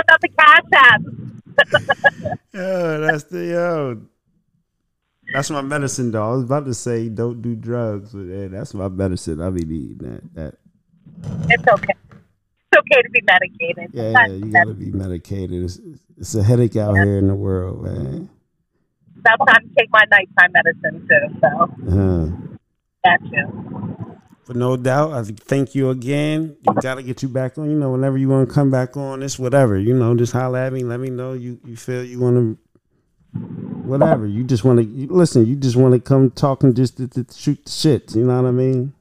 [0.00, 1.00] About the cash app.
[2.54, 4.00] yo, that's the yo.
[5.32, 6.32] That's my medicine, dog.
[6.32, 9.40] I was about to say don't do drugs, but yeah, that's my medicine.
[9.40, 10.34] I be needing that.
[10.34, 10.54] That.
[11.50, 11.94] It's okay.
[12.08, 13.90] It's okay to be medicated.
[13.92, 15.64] Yeah, you gotta be medicated.
[15.64, 15.80] It's,
[16.16, 17.04] it's a headache out yeah.
[17.04, 18.30] here in the world, man.
[19.26, 21.40] Sometimes take my nighttime medicine too.
[21.40, 21.48] So.
[21.88, 22.26] Uh-huh.
[23.04, 24.09] Got you.
[24.50, 26.56] But no doubt, I thank you again.
[26.66, 27.70] You gotta get you back on.
[27.70, 29.78] You know, whenever you want to come back on, it's whatever.
[29.78, 30.82] You know, just holler at me.
[30.82, 33.38] Let me know you you feel you want to.
[33.86, 35.46] Whatever you just want to listen.
[35.46, 38.16] You just want to come talking just to, to, shoot the shit.
[38.16, 38.92] You know what I mean?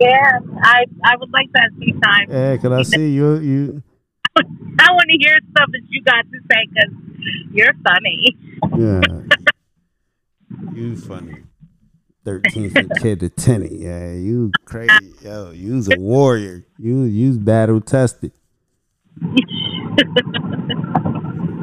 [0.00, 2.30] Yeah, I I would like that sometime.
[2.30, 3.82] Yeah, cause I see you you.
[4.38, 8.34] I want to hear stuff that you got to say because you're funny.
[8.78, 9.02] Yeah,
[10.74, 11.45] you funny.
[12.26, 13.68] 13th kid to 10.
[13.70, 15.14] Yeah, you crazy.
[15.22, 16.66] Yo, you's a warrior.
[16.76, 18.32] You you's battle tested.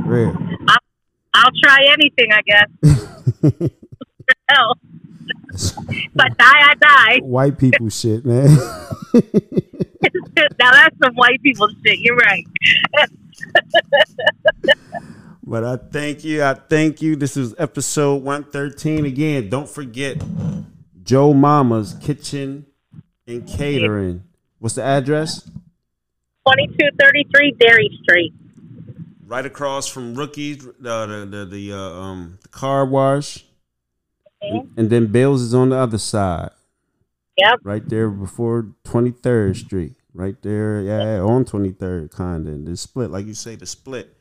[0.06, 0.38] Real.
[0.68, 0.78] I'll,
[1.34, 2.70] I'll try anything, I guess.
[4.50, 4.78] Hell.
[6.20, 7.20] I die, I die.
[7.20, 8.46] White people shit, man.
[9.14, 9.22] now
[10.72, 12.00] that's some white people shit.
[12.00, 12.48] You're right.
[15.46, 16.42] But I thank you.
[16.42, 17.18] I thank you.
[17.18, 19.06] This is episode 113.
[19.06, 20.22] Again, don't forget
[21.04, 22.66] Joe Mama's Kitchen
[23.28, 24.24] and Catering.
[24.60, 25.42] What's the address?
[26.48, 28.34] 2233 Derry Street.
[29.26, 30.72] Right across from Rookies, uh,
[31.06, 33.46] the the the, uh, um, the car wash,
[34.42, 34.58] mm-hmm.
[34.58, 36.52] and, and, then Bills is on the other side.
[37.38, 37.60] Yep.
[37.64, 39.94] Right there before 23rd Street.
[40.14, 42.66] Right there, yeah, on 23rd, kind of.
[42.66, 44.16] The split, like you say, the split.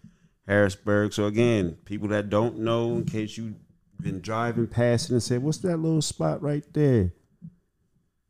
[0.46, 1.12] Harrisburg.
[1.12, 3.54] So again, people that don't know, in case you've
[4.00, 7.12] been driving past it and said, "What's that little spot right there?"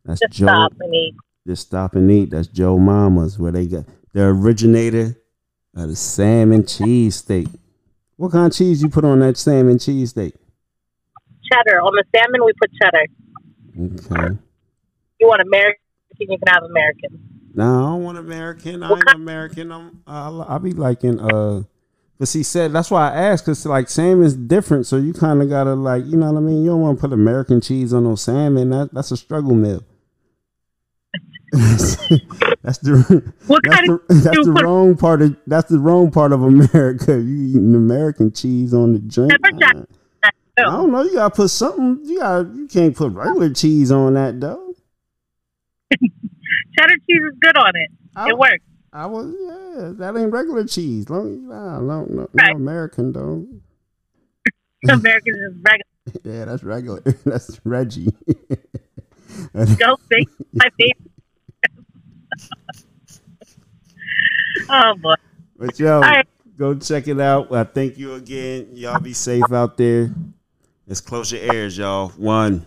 [0.05, 0.47] That's Just Joe.
[0.47, 1.15] Stop and eat.
[1.47, 2.31] Just stop and eat.
[2.31, 5.17] That's Joe Mama's, where they got the originator
[5.75, 7.49] of the salmon cheese steak.
[8.17, 10.35] What kind of cheese you put on that salmon cheese steak?
[11.51, 11.81] Cheddar.
[11.81, 13.07] On the salmon, we put cheddar.
[14.17, 14.39] Okay.
[15.21, 15.81] You want American?
[16.19, 17.29] You can have American.
[17.55, 18.83] No, I don't want American.
[18.83, 19.73] I ain't American.
[19.73, 20.03] I'm.
[20.07, 21.63] I'll, I'll be liking uh
[22.23, 25.43] but she said that's why I asked because like salmon is different, so you kind
[25.43, 26.63] of gotta like you know what I mean.
[26.63, 28.71] You don't want to put American cheese on no salmon.
[28.71, 29.83] That that's a struggle meal.
[31.53, 36.45] that's the what that's, the, that's the wrong part of that's the wrong part of
[36.45, 37.15] America.
[37.21, 39.33] You eating American cheese on the drink.
[40.23, 41.03] I don't know.
[41.03, 42.09] You gotta put something.
[42.09, 44.77] You got you can't put regular cheese on that though.
[46.79, 47.91] Cheddar cheese is good on it.
[48.15, 48.63] I, it works.
[48.93, 51.09] I was yeah, that ain't regular cheese.
[51.09, 52.51] Long, nah, no, no, right.
[52.51, 53.47] no American though.
[54.89, 55.83] American is regular.
[56.25, 57.01] Yeah, that's regular.
[57.25, 58.13] that's Reggie.
[59.55, 61.13] Go see my favorite.
[64.69, 65.15] Oh boy.
[65.57, 66.27] But yo, right.
[66.57, 67.53] go check it out.
[67.53, 68.71] I thank you again.
[68.73, 70.13] Y'all be safe out there.
[70.89, 72.09] Let's close your ears, y'all.
[72.09, 72.67] One.